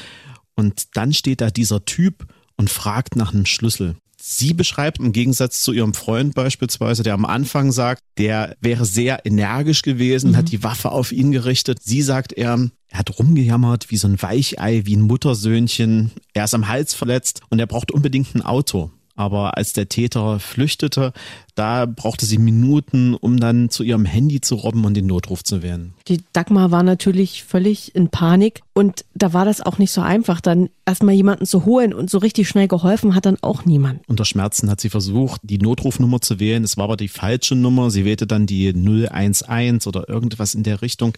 Und 0.55 0.95
dann 0.95 1.13
steht 1.13 1.41
da 1.41 1.51
dieser 1.51 1.85
Typ 1.85 2.27
und 2.57 2.69
fragt 2.69 3.15
nach 3.15 3.33
einem 3.33 3.45
Schlüssel. 3.45 3.95
Sie 4.23 4.53
beschreibt 4.53 4.99
im 4.99 5.13
Gegensatz 5.13 5.63
zu 5.63 5.73
ihrem 5.73 5.95
Freund 5.95 6.35
beispielsweise, 6.35 7.01
der 7.01 7.15
am 7.15 7.25
Anfang 7.25 7.71
sagt, 7.71 8.03
der 8.19 8.55
wäre 8.61 8.85
sehr 8.85 9.25
energisch 9.25 9.81
gewesen, 9.81 10.31
mhm. 10.31 10.37
hat 10.37 10.51
die 10.51 10.63
Waffe 10.63 10.91
auf 10.91 11.11
ihn 11.11 11.31
gerichtet. 11.31 11.79
Sie 11.81 12.03
sagt, 12.03 12.31
er, 12.31 12.69
er 12.89 12.99
hat 12.99 13.17
rumgejammert 13.17 13.89
wie 13.89 13.97
so 13.97 14.07
ein 14.07 14.21
Weichei, 14.21 14.83
wie 14.85 14.95
ein 14.95 15.01
Muttersöhnchen. 15.01 16.11
Er 16.33 16.43
ist 16.43 16.53
am 16.53 16.67
Hals 16.67 16.93
verletzt 16.93 17.41
und 17.49 17.57
er 17.57 17.65
braucht 17.65 17.91
unbedingt 17.91 18.35
ein 18.35 18.43
Auto. 18.43 18.91
Aber 19.21 19.55
als 19.55 19.73
der 19.73 19.88
Täter 19.88 20.39
flüchtete, 20.39 21.13
da 21.53 21.86
brauchte 21.86 22.25
sie 22.25 22.39
Minuten, 22.39 23.13
um 23.13 23.39
dann 23.39 23.69
zu 23.69 23.84
ihrem 23.84 24.03
Handy 24.03 24.41
zu 24.41 24.55
robben 24.55 24.84
und 24.84 24.95
den 24.95 25.05
Notruf 25.05 25.43
zu 25.43 25.62
wählen. 25.62 25.93
Die 26.07 26.21
Dagmar 26.34 26.71
war 26.71 26.81
natürlich 26.81 27.43
völlig 27.43 27.93
in 27.93 28.10
Panik 28.10 28.62
und 28.73 29.05
da 29.13 29.31
war 29.31 29.45
das 29.45 29.62
auch 29.62 29.77
nicht 29.77 29.91
so 29.91 30.01
einfach, 30.01 30.41
dann 30.41 30.69
erstmal 30.88 31.13
jemanden 31.13 31.45
zu 31.45 31.65
holen 31.65 31.93
und 31.93 32.10
so 32.10 32.17
richtig 32.17 32.49
schnell 32.49 32.67
geholfen 32.67 33.13
hat 33.13 33.27
dann 33.27 33.38
auch 33.43 33.63
niemand. 33.63 34.01
Unter 34.07 34.25
Schmerzen 34.25 34.71
hat 34.71 34.81
sie 34.81 34.89
versucht, 34.89 35.39
die 35.43 35.60
Notrufnummer 35.60 36.19
zu 36.19 36.39
wählen. 36.39 36.63
Es 36.63 36.77
war 36.77 36.86
aber 36.86 36.97
die 36.97 37.07
falsche 37.07 37.53
Nummer. 37.53 37.91
Sie 37.91 38.05
wählte 38.05 38.25
dann 38.25 38.47
die 38.47 38.73
011 38.73 39.86
oder 39.86 40.10
irgendwas 40.10 40.55
in 40.55 40.63
der 40.63 40.81
Richtung 40.81 41.13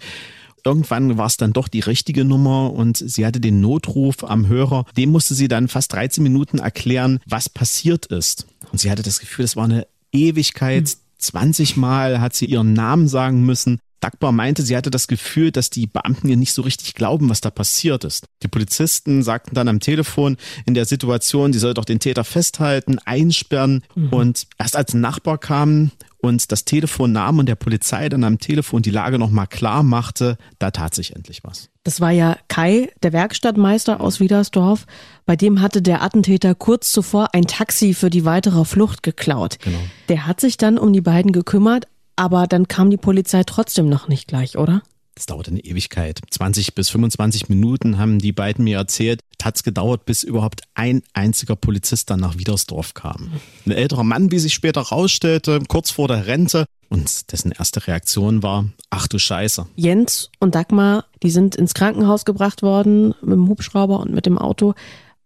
irgendwann 0.65 1.17
war 1.17 1.27
es 1.27 1.37
dann 1.37 1.53
doch 1.53 1.67
die 1.67 1.79
richtige 1.79 2.25
Nummer 2.25 2.71
und 2.73 2.97
sie 2.97 3.25
hatte 3.25 3.39
den 3.39 3.61
Notruf 3.61 4.23
am 4.23 4.47
Hörer. 4.47 4.85
Dem 4.97 5.11
musste 5.11 5.33
sie 5.33 5.47
dann 5.47 5.67
fast 5.67 5.93
13 5.93 6.23
Minuten 6.23 6.59
erklären, 6.59 7.19
was 7.25 7.49
passiert 7.49 8.05
ist. 8.07 8.47
Und 8.71 8.79
sie 8.79 8.89
hatte 8.89 9.03
das 9.03 9.19
Gefühl, 9.19 9.45
es 9.45 9.55
war 9.55 9.65
eine 9.65 9.87
Ewigkeit. 10.11 10.95
20 11.17 11.77
Mal 11.77 12.19
hat 12.19 12.33
sie 12.33 12.45
ihren 12.45 12.73
Namen 12.73 13.07
sagen 13.07 13.45
müssen. 13.45 13.79
Dagmar 14.03 14.33
meinte, 14.33 14.63
sie 14.63 14.75
hatte 14.75 14.91
das 14.91 15.07
Gefühl, 15.07 15.51
dass 15.51 15.69
die 15.69 15.87
Beamten 15.87 16.27
ihr 16.27 16.35
nicht 16.35 16.51
so 16.51 16.61
richtig 16.61 16.93
glauben, 16.93 17.29
was 17.29 17.39
da 17.39 17.49
passiert 17.49 18.03
ist. 18.03 18.25
Die 18.43 18.49
Polizisten 18.49 19.23
sagten 19.23 19.55
dann 19.55 19.69
am 19.69 19.79
Telefon 19.79 20.35
in 20.65 20.73
der 20.73 20.83
Situation, 20.85 21.53
sie 21.53 21.59
soll 21.59 21.73
doch 21.73 21.85
den 21.85 21.99
Täter 21.99 22.25
festhalten, 22.25 22.99
einsperren. 22.99 23.81
Mhm. 23.95 24.09
Und 24.09 24.47
erst 24.57 24.75
als 24.75 24.93
ein 24.93 24.99
Nachbar 24.99 25.37
kam 25.37 25.91
und 26.23 26.53
das 26.53 26.63
Telefon 26.63 27.11
nahm 27.11 27.39
und 27.39 27.47
der 27.47 27.55
Polizei 27.55 28.07
dann 28.07 28.23
am 28.23 28.39
Telefon 28.39 28.81
die 28.81 28.91
Lage 28.91 29.19
nochmal 29.19 29.45
klar 29.45 29.83
machte, 29.83 30.37
da 30.57 30.71
tat 30.71 30.95
sich 30.95 31.13
endlich 31.13 31.43
was. 31.43 31.69
Das 31.83 31.99
war 31.99 32.11
ja 32.11 32.37
Kai, 32.47 32.89
der 33.03 33.11
Werkstattmeister 33.11 33.99
aus 33.99 34.21
Wiedersdorf. 34.21 34.85
Bei 35.25 35.35
dem 35.35 35.59
hatte 35.59 35.81
der 35.81 36.01
Attentäter 36.01 36.55
kurz 36.55 36.93
zuvor 36.93 37.33
ein 37.33 37.43
Taxi 37.43 37.93
für 37.93 38.09
die 38.09 38.23
weitere 38.23 38.63
Flucht 38.63 39.03
geklaut. 39.03 39.57
Genau. 39.59 39.79
Der 40.07 40.25
hat 40.25 40.39
sich 40.39 40.55
dann 40.55 40.77
um 40.77 40.93
die 40.93 41.01
beiden 41.01 41.33
gekümmert, 41.33 41.87
aber 42.15 42.47
dann 42.47 42.69
kam 42.69 42.89
die 42.89 42.97
Polizei 42.97 43.43
trotzdem 43.43 43.89
noch 43.89 44.07
nicht 44.07 44.29
gleich, 44.29 44.57
oder? 44.57 44.81
Das 45.15 45.27
dauerte 45.27 45.51
eine 45.51 45.59
Ewigkeit. 45.59 46.19
20 46.31 46.73
bis 46.73 46.89
25 46.89 47.47
Minuten 47.49 47.99
haben 47.99 48.17
die 48.19 48.31
beiden 48.31 48.63
mir 48.63 48.77
erzählt. 48.77 49.21
Hat 49.43 49.57
es 49.57 49.63
gedauert, 49.63 50.05
bis 50.05 50.23
überhaupt 50.23 50.61
ein 50.73 51.03
einziger 51.13 51.55
Polizist 51.57 52.09
dann 52.09 52.21
nach 52.21 52.37
Wiedersdorf 52.37 52.93
kam. 52.93 53.33
Ein 53.65 53.71
älterer 53.71 54.03
Mann, 54.05 54.31
wie 54.31 54.39
sich 54.39 54.53
später 54.53 54.81
rausstellte, 54.81 55.59
kurz 55.67 55.91
vor 55.91 56.07
der 56.07 56.27
Rente. 56.27 56.65
Und 56.89 57.31
dessen 57.31 57.51
erste 57.51 57.85
Reaktion 57.85 58.41
war, 58.41 58.65
ach 58.89 59.07
du 59.07 59.19
Scheiße. 59.19 59.67
Jens 59.75 60.29
und 60.39 60.55
Dagmar, 60.55 61.05
die 61.23 61.31
sind 61.31 61.55
ins 61.55 61.73
Krankenhaus 61.73 62.23
gebracht 62.23 62.61
worden 62.61 63.13
mit 63.21 63.33
dem 63.33 63.49
Hubschrauber 63.49 63.99
und 63.99 64.13
mit 64.13 64.25
dem 64.25 64.37
Auto. 64.37 64.73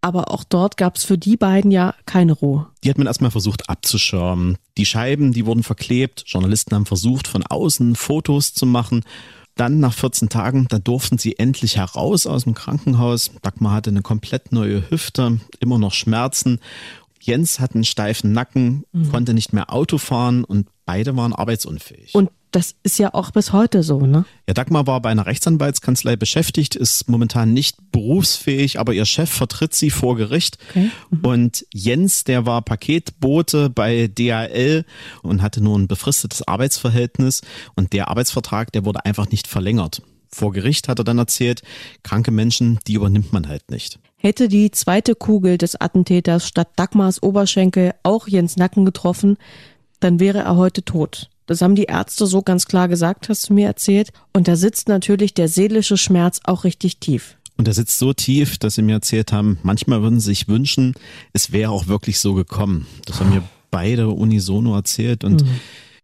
aber 0.02 0.32
auch 0.32 0.44
dort 0.44 0.78
gab 0.78 0.96
es 0.96 1.04
für 1.04 1.18
die 1.18 1.38
beiden 1.38 1.70
ja 1.72 1.94
keine 2.06 2.34
Ruhe. 2.34 2.68
Die 2.84 2.90
hat 2.90 2.98
man 2.98 3.08
erstmal 3.08 3.32
versucht 3.32 3.70
abzuschirmen. 3.70 4.58
Die 4.78 4.86
Scheiben, 4.86 5.34
die 5.34 5.46
wurden 5.46 5.64
verklebt. 5.64 6.24
Journalisten 6.28 6.74
haben 6.76 6.86
versucht, 6.86 7.28
von 7.28 7.44
außen 7.44 7.96
Fotos 7.96 8.54
zu 8.54 8.66
machen. 8.66 9.04
Dann 9.58 9.80
nach 9.80 9.94
14 9.94 10.30
Tagen, 10.30 10.68
da 10.70 10.80
durften 10.80 11.18
sie 11.18 11.38
endlich 11.40 11.78
heraus 11.78 12.28
aus 12.28 12.44
dem 12.44 12.54
Krankenhaus. 12.54 13.32
Dagmar 13.42 13.74
hatte 13.74 13.90
eine 13.90 14.04
komplett 14.04 14.52
neue 14.52 14.90
Hüfte, 14.90 15.40
immer 15.60 15.80
noch 15.80 15.94
Schmerzen. 15.94 16.60
Jens 17.20 17.60
hat 17.60 17.74
einen 17.74 17.84
steifen 17.84 18.32
Nacken, 18.32 18.86
mhm. 18.94 19.12
konnte 19.12 19.34
nicht 19.34 19.54
mehr 19.54 19.74
Auto 19.74 19.98
fahren 19.98 20.44
und 20.44 20.68
beide 20.86 21.18
waren 21.18 21.34
arbeitsunfähig. 21.34 22.16
Und 22.16 22.30
das 22.52 22.76
ist 22.84 22.98
ja 22.98 23.14
auch 23.14 23.32
bis 23.32 23.52
heute 23.54 23.84
so, 23.84 24.00
ne? 24.00 24.26
Ja, 24.48 24.54
Dagmar 24.54 24.88
war 24.88 25.02
bei 25.02 25.10
einer 25.10 25.26
Rechtsanwaltskanzlei 25.26 26.16
beschäftigt, 26.16 26.76
ist 26.76 27.10
momentan 27.10 27.54
nicht 27.54 27.92
berufsfähig, 27.92 28.80
aber 28.80 28.94
ihr 28.94 29.06
Chef 29.06 29.30
vertritt 29.30 29.76
sie 29.76 29.90
vor 29.90 30.16
Gericht. 30.16 30.58
Okay. 30.70 30.90
Mhm. 31.10 31.26
Und 31.26 31.66
Jens, 31.74 32.24
der 32.24 32.46
war 32.46 32.62
Paketbote 32.62 33.70
bei 33.70 34.08
DHL 34.08 34.86
und 35.24 35.42
hatte 35.42 35.62
nur 35.62 35.78
ein 35.78 35.88
befristetes 35.88 36.48
Arbeitsverhältnis 36.48 37.42
und 37.76 37.94
der 37.94 38.08
Arbeitsvertrag, 38.08 38.72
der 38.72 38.86
wurde 38.86 39.06
einfach 39.06 39.30
nicht 39.30 39.48
verlängert. 39.48 40.02
Vor 40.30 40.52
Gericht 40.52 40.88
hat 40.88 41.00
er 41.00 41.06
dann 41.06 41.18
erzählt, 41.18 41.62
kranke 42.04 42.32
Menschen, 42.32 42.80
die 42.88 42.94
übernimmt 42.94 43.34
man 43.34 43.48
halt 43.48 43.72
nicht. 43.72 44.00
Hätte 44.18 44.48
die 44.48 44.72
zweite 44.72 45.16
Kugel 45.16 45.58
des 45.58 45.80
Attentäters 45.80 46.48
statt 46.48 46.70
Dagmars 46.76 47.22
Oberschenkel 47.22 47.94
auch 48.04 48.28
Jens 48.28 48.58
Nacken 48.58 48.84
getroffen, 48.84 49.38
dann 50.00 50.20
wäre 50.20 50.40
er 50.40 50.56
heute 50.58 50.84
tot. 50.84 51.30
Das 51.48 51.62
haben 51.62 51.76
die 51.76 51.86
Ärzte 51.86 52.28
so 52.28 52.42
ganz 52.42 52.68
klar 52.68 52.88
gesagt, 52.88 53.30
hast 53.30 53.50
du 53.50 53.54
mir 53.54 53.68
erzählt. 53.68 54.12
Und 54.34 54.48
da 54.48 54.56
sitzt 54.56 54.88
natürlich 54.88 55.34
der 55.34 55.48
seelische 55.48 55.98
Schmerz 55.98 56.42
auch 56.44 56.64
richtig 56.64 57.00
tief. 57.00 57.38
Und 57.58 57.66
der 57.66 57.74
sitzt 57.74 57.98
so 57.98 58.14
tief, 58.14 58.60
dass 58.60 58.76
sie 58.76 58.84
mir 58.84 58.94
erzählt 58.94 59.32
haben, 59.32 59.58
manchmal 59.64 60.04
würden 60.04 60.20
sie 60.20 60.28
sich 60.28 60.48
wünschen, 60.48 60.94
es 61.34 61.52
wäre 61.52 61.72
auch 61.72 61.88
wirklich 61.88 62.20
so 62.20 62.36
gekommen. 62.36 62.86
Das 63.06 63.20
haben 63.20 63.32
mir 63.32 63.42
beide 63.72 64.10
unisono 64.10 64.76
erzählt 64.76 65.24
und 65.24 65.44
mhm. 65.44 65.50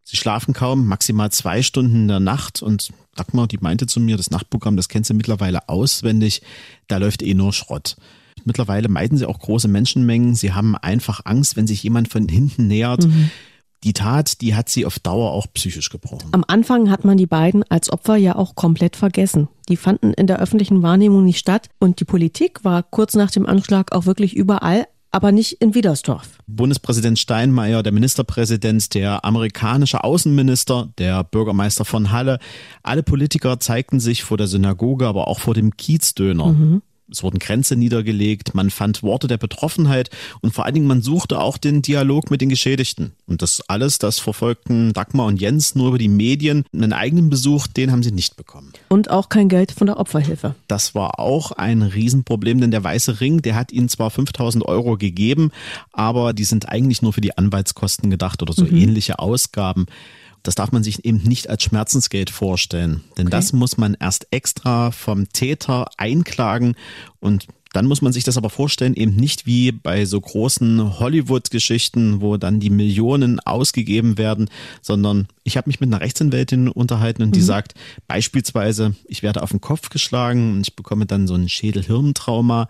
sie 0.03 0.17
schlafen 0.17 0.55
kaum, 0.55 0.87
maximal 0.87 1.31
zwei 1.31 1.61
Stunden 1.61 1.95
in 1.95 2.07
der 2.07 2.19
Nacht 2.19 2.63
und 2.63 2.89
Dagmar, 3.15 3.47
die 3.47 3.59
meinte 3.59 3.85
zu 3.85 3.99
mir, 3.99 4.17
das 4.17 4.31
Nachtprogramm, 4.31 4.75
das 4.77 4.89
kennt 4.89 5.05
sie 5.05 5.13
mittlerweile 5.13 5.69
auswendig, 5.69 6.41
da 6.87 6.97
läuft 6.97 7.21
eh 7.21 7.35
nur 7.35 7.53
Schrott. 7.53 7.97
Mittlerweile 8.45 8.89
meiden 8.89 9.19
sie 9.19 9.27
auch 9.27 9.37
große 9.37 9.67
Menschenmengen. 9.67 10.33
Sie 10.35 10.53
haben 10.53 10.75
einfach 10.75 11.21
Angst, 11.23 11.55
wenn 11.55 11.67
sich 11.67 11.83
jemand 11.83 12.09
von 12.09 12.27
hinten 12.27 12.67
nähert. 12.67 13.05
Mhm 13.05 13.29
die 13.83 13.93
Tat, 13.93 14.41
die 14.41 14.55
hat 14.55 14.69
sie 14.69 14.85
auf 14.85 14.99
Dauer 14.99 15.31
auch 15.31 15.47
psychisch 15.53 15.89
gebrochen. 15.89 16.29
Am 16.31 16.43
Anfang 16.47 16.89
hat 16.89 17.05
man 17.05 17.17
die 17.17 17.27
beiden 17.27 17.63
als 17.63 17.91
Opfer 17.91 18.15
ja 18.15 18.35
auch 18.35 18.55
komplett 18.55 18.95
vergessen. 18.95 19.49
Die 19.69 19.77
fanden 19.77 20.13
in 20.13 20.27
der 20.27 20.39
öffentlichen 20.39 20.81
Wahrnehmung 20.81 21.23
nicht 21.23 21.39
statt 21.39 21.69
und 21.79 21.99
die 21.99 22.05
Politik 22.05 22.63
war 22.63 22.83
kurz 22.83 23.15
nach 23.15 23.31
dem 23.31 23.45
Anschlag 23.45 23.91
auch 23.91 24.05
wirklich 24.05 24.35
überall, 24.35 24.87
aber 25.11 25.31
nicht 25.31 25.61
in 25.61 25.75
Widersdorf. 25.75 26.39
Bundespräsident 26.47 27.19
Steinmeier, 27.19 27.83
der 27.83 27.91
Ministerpräsident, 27.91 28.93
der 28.95 29.23
amerikanische 29.23 30.03
Außenminister, 30.03 30.89
der 30.97 31.23
Bürgermeister 31.23 31.85
von 31.85 32.11
Halle, 32.11 32.39
alle 32.81 33.03
Politiker 33.03 33.59
zeigten 33.59 33.99
sich 33.99 34.23
vor 34.23 34.37
der 34.37 34.47
Synagoge, 34.47 35.07
aber 35.07 35.27
auch 35.27 35.39
vor 35.39 35.53
dem 35.53 35.77
Kiezdöner. 35.77 36.47
Mhm. 36.47 36.81
Es 37.13 37.21
wurden 37.21 37.37
Grenze 37.37 37.75
niedergelegt, 37.75 38.55
man 38.55 38.71
fand 38.71 39.03
Worte 39.03 39.27
der 39.27 39.37
Betroffenheit 39.37 40.09
und 40.41 40.51
vor 40.51 40.65
allen 40.65 40.73
Dingen 40.73 40.87
man 40.87 41.03
suchte 41.03 41.39
auch 41.39 41.59
den 41.59 41.83
Dialog 41.83 42.31
mit 42.31 42.41
den 42.41 42.49
Geschädigten. 42.49 43.11
Und 43.27 43.43
das 43.43 43.61
alles, 43.67 43.99
das 43.99 44.19
verfolgten 44.19 44.93
Dagmar 44.93 45.27
und 45.27 45.39
Jens 45.39 45.75
nur 45.75 45.89
über 45.89 45.99
die 45.99 46.07
Medien. 46.07 46.65
Einen 46.73 46.91
eigenen 46.91 47.29
Besuch, 47.29 47.67
den 47.67 47.91
haben 47.91 48.01
sie 48.01 48.11
nicht 48.11 48.35
bekommen. 48.35 48.73
Und 48.89 49.11
auch 49.11 49.29
kein 49.29 49.47
Geld 49.47 49.71
von 49.71 49.85
der 49.85 49.99
Opferhilfe. 49.99 50.55
Das 50.67 50.95
war 50.95 51.19
auch 51.19 51.51
ein 51.51 51.83
Riesenproblem, 51.83 52.59
denn 52.61 52.71
der 52.71 52.83
Weiße 52.83 53.21
Ring, 53.21 53.43
der 53.43 53.55
hat 53.55 53.71
ihnen 53.71 53.89
zwar 53.89 54.09
5000 54.09 54.65
Euro 54.65 54.97
gegeben, 54.97 55.51
aber 55.91 56.33
die 56.33 56.45
sind 56.45 56.67
eigentlich 56.67 57.03
nur 57.03 57.13
für 57.13 57.21
die 57.21 57.37
Anwaltskosten 57.37 58.09
gedacht 58.09 58.41
oder 58.41 58.53
so 58.53 58.65
mhm. 58.65 58.75
ähnliche 58.75 59.19
Ausgaben 59.19 59.85
das 60.43 60.55
darf 60.55 60.71
man 60.71 60.83
sich 60.83 61.05
eben 61.05 61.23
nicht 61.23 61.49
als 61.49 61.63
Schmerzensgeld 61.63 62.29
vorstellen. 62.29 63.01
Denn 63.17 63.27
okay. 63.27 63.37
das 63.37 63.53
muss 63.53 63.77
man 63.77 63.95
erst 63.99 64.27
extra 64.31 64.91
vom 64.91 65.29
Täter 65.29 65.87
einklagen 65.97 66.75
und 67.19 67.47
dann 67.73 67.87
muss 67.87 68.03
man 68.03 68.13
sich 68.13 68.23
das 68.23 68.37
aber 68.37 68.51
vorstellen, 68.51 68.93
eben 68.93 69.15
nicht 69.15 69.47
wie 69.47 69.71
bei 69.71 70.05
so 70.05 70.21
großen 70.21 70.99
Hollywood-Geschichten, 70.99 72.21
wo 72.21 72.37
dann 72.37 72.59
die 72.59 72.69
Millionen 72.69 73.39
ausgegeben 73.39 74.19
werden, 74.19 74.49
sondern 74.81 75.27
ich 75.43 75.57
habe 75.57 75.69
mich 75.69 75.79
mit 75.79 75.91
einer 75.91 75.99
Rechtsanwältin 75.99 76.69
unterhalten 76.69 77.23
und 77.23 77.35
die 77.35 77.41
mhm. 77.41 77.45
sagt 77.45 77.73
beispielsweise, 78.07 78.95
ich 79.05 79.23
werde 79.23 79.41
auf 79.41 79.49
den 79.49 79.59
Kopf 79.59 79.89
geschlagen 79.89 80.53
und 80.53 80.67
ich 80.67 80.75
bekomme 80.75 81.07
dann 81.07 81.27
so 81.27 81.33
ein 81.33 81.49
Schädel-Hirntrauma 81.49 82.67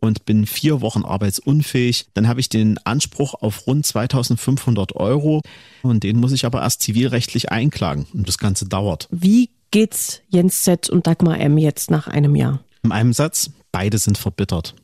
und 0.00 0.24
bin 0.24 0.46
vier 0.46 0.80
Wochen 0.80 1.04
arbeitsunfähig, 1.04 2.06
dann 2.14 2.28
habe 2.28 2.40
ich 2.40 2.48
den 2.48 2.78
Anspruch 2.78 3.34
auf 3.34 3.66
rund 3.66 3.86
2500 3.86 4.96
Euro 4.96 5.42
und 5.82 6.02
den 6.02 6.18
muss 6.18 6.32
ich 6.32 6.44
aber 6.44 6.62
erst 6.62 6.82
zivilrechtlich 6.82 7.50
einklagen 7.50 8.06
und 8.12 8.28
das 8.28 8.38
Ganze 8.38 8.66
dauert. 8.66 9.08
Wie 9.10 9.50
geht's 9.70 10.20
Jens 10.28 10.62
Z 10.62 10.90
und 10.90 11.06
Dagmar 11.06 11.38
M 11.38 11.58
jetzt 11.58 11.90
nach 11.90 12.08
einem 12.08 12.34
Jahr? 12.34 12.60
In 12.82 12.92
einem 12.92 13.12
Satz, 13.12 13.50
beide 13.72 13.98
sind 13.98 14.18
verbittert. 14.18 14.74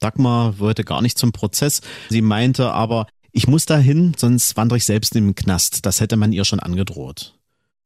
Dagmar 0.00 0.58
wollte 0.58 0.84
gar 0.84 1.02
nicht 1.02 1.18
zum 1.18 1.32
Prozess. 1.32 1.80
Sie 2.08 2.22
meinte 2.22 2.72
aber, 2.72 3.06
ich 3.30 3.46
muss 3.46 3.66
dahin, 3.66 4.14
sonst 4.16 4.56
wandere 4.56 4.76
ich 4.76 4.84
selbst 4.84 5.14
in 5.16 5.26
den 5.26 5.34
Knast. 5.34 5.86
Das 5.86 6.00
hätte 6.00 6.16
man 6.16 6.32
ihr 6.32 6.44
schon 6.44 6.60
angedroht. 6.60 7.34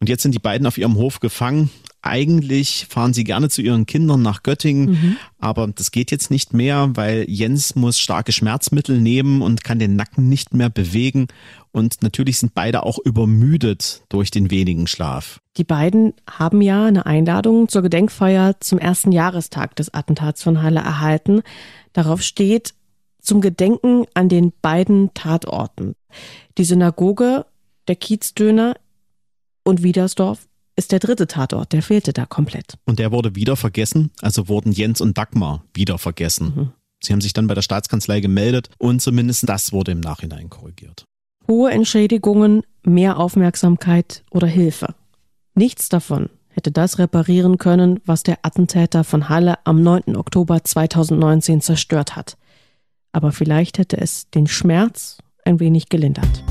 Und 0.01 0.09
jetzt 0.09 0.22
sind 0.22 0.35
die 0.35 0.40
beiden 0.40 0.66
auf 0.66 0.79
ihrem 0.79 0.96
Hof 0.96 1.20
gefangen. 1.20 1.70
Eigentlich 2.07 2.87
fahren 2.88 3.12
sie 3.12 3.25
gerne 3.25 3.49
zu 3.49 3.62
ihren 3.62 3.87
Kindern 3.87 4.23
nach 4.23 4.42
Göttingen, 4.42 4.90
mhm. 4.90 5.16
aber 5.38 5.66
das 5.69 5.90
geht 5.90 6.11
jetzt 6.11 6.31
nicht 6.31 6.53
mehr, 6.53 6.90
weil 6.95 7.25
Jens 7.29 7.75
muss 7.75 7.99
starke 7.99 8.33
Schmerzmittel 8.33 9.01
nehmen 9.01 9.42
und 9.42 9.64
kann 9.64 9.79
den 9.79 9.97
Nacken 9.97 10.29
nicht 10.29 10.55
mehr 10.55 10.71
bewegen. 10.71 11.27
Und 11.73 12.03
natürlich 12.03 12.38
sind 12.38 12.55
beide 12.55 12.85
auch 12.85 12.99
übermüdet 12.99 14.03
durch 14.09 14.31
den 14.31 14.51
wenigen 14.51 14.87
Schlaf. 14.87 15.40
Die 15.57 15.64
beiden 15.64 16.14
haben 16.31 16.62
ja 16.62 16.87
eine 16.87 17.07
Einladung 17.07 17.69
zur 17.69 17.83
Gedenkfeier 17.83 18.61
zum 18.61 18.79
ersten 18.79 19.12
Jahrestag 19.12 19.77
des 19.77 19.92
Attentats 19.92 20.42
von 20.42 20.62
Halle 20.62 20.81
erhalten. 20.81 21.42
Darauf 21.92 22.23
steht 22.23 22.75
zum 23.21 23.40
Gedenken 23.40 24.07
an 24.14 24.29
den 24.29 24.53
beiden 24.62 25.12
Tatorten. 25.12 25.95
Die 26.59 26.64
Synagoge, 26.64 27.45
der 27.88 27.97
Kiezdöner 27.97 28.77
und 29.64 29.83
Wiedersdorf 29.83 30.47
ist 30.77 30.93
der 30.93 30.99
dritte 30.99 31.27
Tatort, 31.27 31.73
der 31.73 31.83
fehlte 31.83 32.12
da 32.12 32.27
komplett. 32.27 32.79
Und 32.85 32.99
der 32.99 33.11
wurde 33.11 33.35
wieder 33.35 33.57
vergessen, 33.57 34.11
also 34.21 34.49
wurden 34.49 34.73
Jens 34.73 35.01
und 35.01 35.17
Dagmar 35.17 35.65
wieder 35.75 35.99
vergessen. 35.99 36.53
Mhm. 36.55 36.73
Sie 37.03 37.12
haben 37.12 37.21
sich 37.21 37.33
dann 37.33 37.47
bei 37.47 37.55
der 37.55 37.62
Staatskanzlei 37.62 38.21
gemeldet 38.21 38.71
und 38.79 39.01
zumindest 39.01 39.49
das 39.49 39.73
wurde 39.73 39.93
im 39.93 40.01
Nachhinein 40.01 40.51
korrigiert. 40.51 41.05
Hohe 41.49 41.71
Entschädigungen, 41.71 42.62
mehr 42.83 43.19
Aufmerksamkeit 43.19 44.25
oder 44.31 44.47
Hilfe. 44.47 44.95
Nichts 45.55 45.89
davon 45.89 46.29
hätte 46.51 46.73
das 46.73 46.99
reparieren 46.99 47.59
können, 47.59 48.01
was 48.05 48.23
der 48.23 48.39
Attentäter 48.43 49.05
von 49.05 49.29
Halle 49.29 49.59
am 49.65 49.83
9. 49.83 50.17
Oktober 50.17 50.65
2019 50.65 51.61
zerstört 51.61 52.17
hat. 52.17 52.37
Aber 53.12 53.31
vielleicht 53.33 53.79
hätte 53.79 53.99
es 53.99 54.29
den 54.31 54.47
Schmerz 54.47 55.19
ein 55.45 55.61
wenig 55.61 55.89
gelindert. 55.89 56.45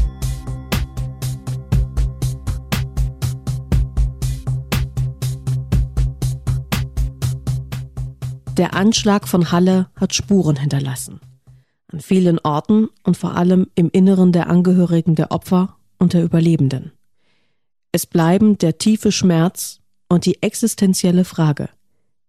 Der 8.57 8.73
Anschlag 8.73 9.27
von 9.27 9.51
Halle 9.51 9.89
hat 9.97 10.15
Spuren 10.15 10.55
hinterlassen. 10.55 11.19
An 11.91 11.99
vielen 11.99 12.39
Orten 12.39 12.87
und 13.03 13.17
vor 13.17 13.35
allem 13.35 13.67
im 13.75 13.89
Inneren 13.91 14.31
der 14.31 14.49
Angehörigen 14.49 15.13
der 15.15 15.31
Opfer 15.31 15.75
und 15.99 16.13
der 16.13 16.23
Überlebenden. 16.23 16.93
Es 17.91 18.05
bleiben 18.05 18.57
der 18.57 18.77
tiefe 18.77 19.11
Schmerz 19.11 19.81
und 20.07 20.25
die 20.25 20.41
existenzielle 20.41 21.25
Frage, 21.25 21.67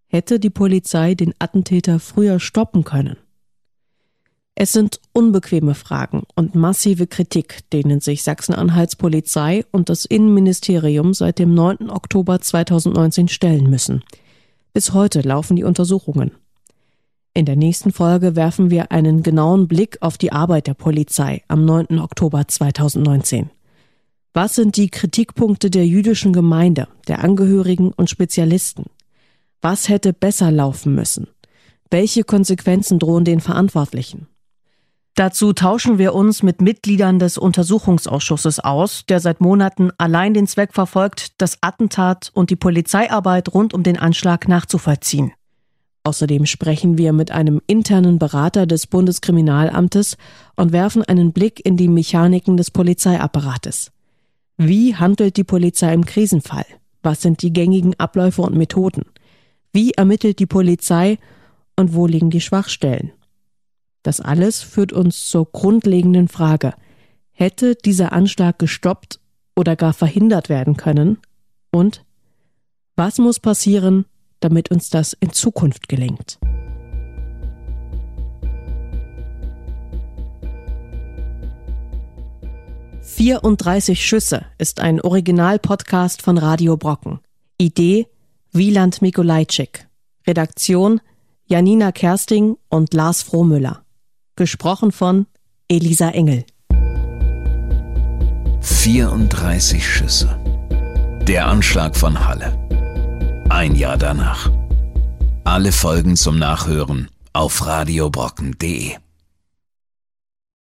hätte 0.09 0.41
die 0.41 0.51
Polizei 0.51 1.15
den 1.15 1.33
Attentäter 1.39 2.01
früher 2.01 2.41
stoppen 2.41 2.83
können? 2.83 3.17
Es 4.57 4.73
sind 4.73 5.01
unbequeme 5.13 5.77
Fragen 5.77 6.25
und 6.35 6.57
massive 6.57 7.07
Kritik, 7.07 7.71
denen 7.71 8.01
sich 8.01 8.25
Sachsen-Anhalts 8.25 8.97
Polizei 8.97 9.65
und 9.71 9.91
das 9.91 10.05
Innenministerium 10.05 11.15
seit 11.15 11.39
dem 11.39 11.55
9. 11.55 11.89
Oktober 11.89 12.41
2019 12.41 13.29
stellen 13.29 13.71
müssen– 13.71 14.03
bis 14.77 14.93
heute 14.93 15.23
laufen 15.23 15.57
die 15.57 15.65
Untersuchungen. 15.65 16.33
In 17.33 17.47
der 17.47 17.57
nächsten 17.57 17.93
Folge 17.93 18.37
werfen 18.37 18.69
wir 18.69 18.93
einen 18.93 19.23
genauen 19.23 19.69
Blick 19.69 19.97
auf 20.03 20.19
die 20.19 20.33
Arbeit 20.33 20.67
der 20.67 20.75
Polizei 20.75 21.43
am 21.49 21.65
9. 21.65 21.99
Oktober 21.99 22.47
2019. 22.47 23.49
Was 24.35 24.55
sind 24.55 24.77
die 24.77 24.91
Kritikpunkte 24.91 25.71
der 25.71 25.87
jüdischen 25.87 26.35
Gemeinde, 26.35 26.89
der 27.09 27.25
Angehörigen 27.25 27.91
und 27.91 28.11
Spezialisten? 28.11 28.85
Was 29.63 29.89
hätte 29.89 30.13
besser 30.13 30.51
laufen 30.51 30.95
müssen? 30.95 31.29
Welche 31.91 32.23
Konsequenzen 32.23 32.99
drohen 32.99 33.25
den 33.25 33.41
Verantwortlichen? 33.41 34.27
Dazu 35.17 35.55
tauschen 35.55 35.97
wir 35.97 36.15
uns 36.15 36.43
mit 36.43 36.61
Mitgliedern 36.61 37.19
des 37.19 37.39
Untersuchungsausschusses 37.39 38.61
aus, 38.61 39.07
der 39.07 39.19
seit 39.19 39.41
Monaten 39.41 39.91
allein 39.97 40.35
den 40.35 40.47
Zweck 40.47 40.75
verfolgt, 40.75 41.41
das 41.41 41.57
Attentat 41.63 42.31
und 42.35 42.51
die 42.51 42.57
Polizeiarbeit 42.57 43.55
rund 43.55 43.73
um 43.73 43.83
den 43.83 43.99
Anschlag 43.99 44.47
nachzuvollziehen. 44.47 45.33
Außerdem 46.05 46.45
sprechen 46.45 46.99
wir 46.99 47.15
mit 47.15 47.31
einem 47.31 47.63
internen 47.67 48.19
Berater 48.19 48.67
des 48.67 48.87
Bundeskriminalamtes 48.87 50.19
und 50.55 50.73
werfen 50.73 51.03
einen 51.03 51.33
Blick 51.33 51.65
in 51.65 51.79
die 51.79 51.89
Mechaniken 51.89 52.59
des 52.59 52.71
Polizeiapparates. 52.71 53.93
Wie 54.59 54.97
handelt 54.97 55.39
die 55.39 55.45
Polizei 55.45 55.95
im 55.95 56.05
Krisenfall? 56.05 56.67
Was 57.03 57.23
sind 57.23 57.41
die 57.41 57.55
gängigen 57.55 57.99
Abläufe 57.99 58.43
und 58.43 58.55
Methoden? 58.55 59.07
Wie 59.73 59.93
ermittelt 59.93 60.41
die 60.41 60.47
Polizei 60.47 61.19
und 61.75 61.95
wo 61.95 62.07
liegen 62.07 62.29
die 62.29 62.43
Schwachstellen? 62.43 63.13
Das 64.07 64.21
alles 64.21 64.63
führt 64.63 64.93
uns 64.93 65.27
zur 65.27 65.51
grundlegenden 65.51 66.29
Frage. 66.29 66.75
Hätte 67.33 67.75
dieser 67.75 68.13
Anschlag 68.13 68.57
gestoppt 68.57 69.19
oder 69.57 69.75
gar 69.75 69.93
verhindert 69.93 70.49
werden 70.49 70.77
können? 70.77 71.19
Und 71.73 72.05
was 72.95 73.19
muss 73.19 73.41
passieren, 73.41 74.05
damit 74.39 74.71
uns 74.71 74.91
das 74.91 75.13
in 75.13 75.33
Zukunft 75.33 75.89
gelingt? 75.89 76.39
»34 83.03 83.97
Schüsse« 83.97 84.47
ist 84.59 84.79
ein 84.79 85.01
Original-Podcast 85.01 86.23
von 86.23 86.39
Radio 86.39 86.77
Brocken. 86.77 87.19
Idee 87.59 88.07
Wieland 88.53 89.03
Mikolajczyk. 89.03 89.89
Redaktion 90.29 91.01
Janina 91.47 91.91
Kersting 91.91 92.57
und 92.69 92.95
Lars 92.95 93.23
Frohmüller. 93.23 93.83
Gesprochen 94.37 94.93
von 94.93 95.27
Elisa 95.67 96.11
Engel. 96.11 96.45
34 98.61 99.87
Schüsse. 99.87 100.39
Der 101.27 101.47
Anschlag 101.47 101.97
von 101.97 102.27
Halle. 102.27 102.53
Ein 103.49 103.75
Jahr 103.75 103.97
danach. 103.97 104.51
Alle 105.45 105.73
Folgen 105.73 106.17
zum 106.17 106.39
Nachhören 106.39 107.09
auf 107.33 107.67
radiobrocken.de. 107.67 108.97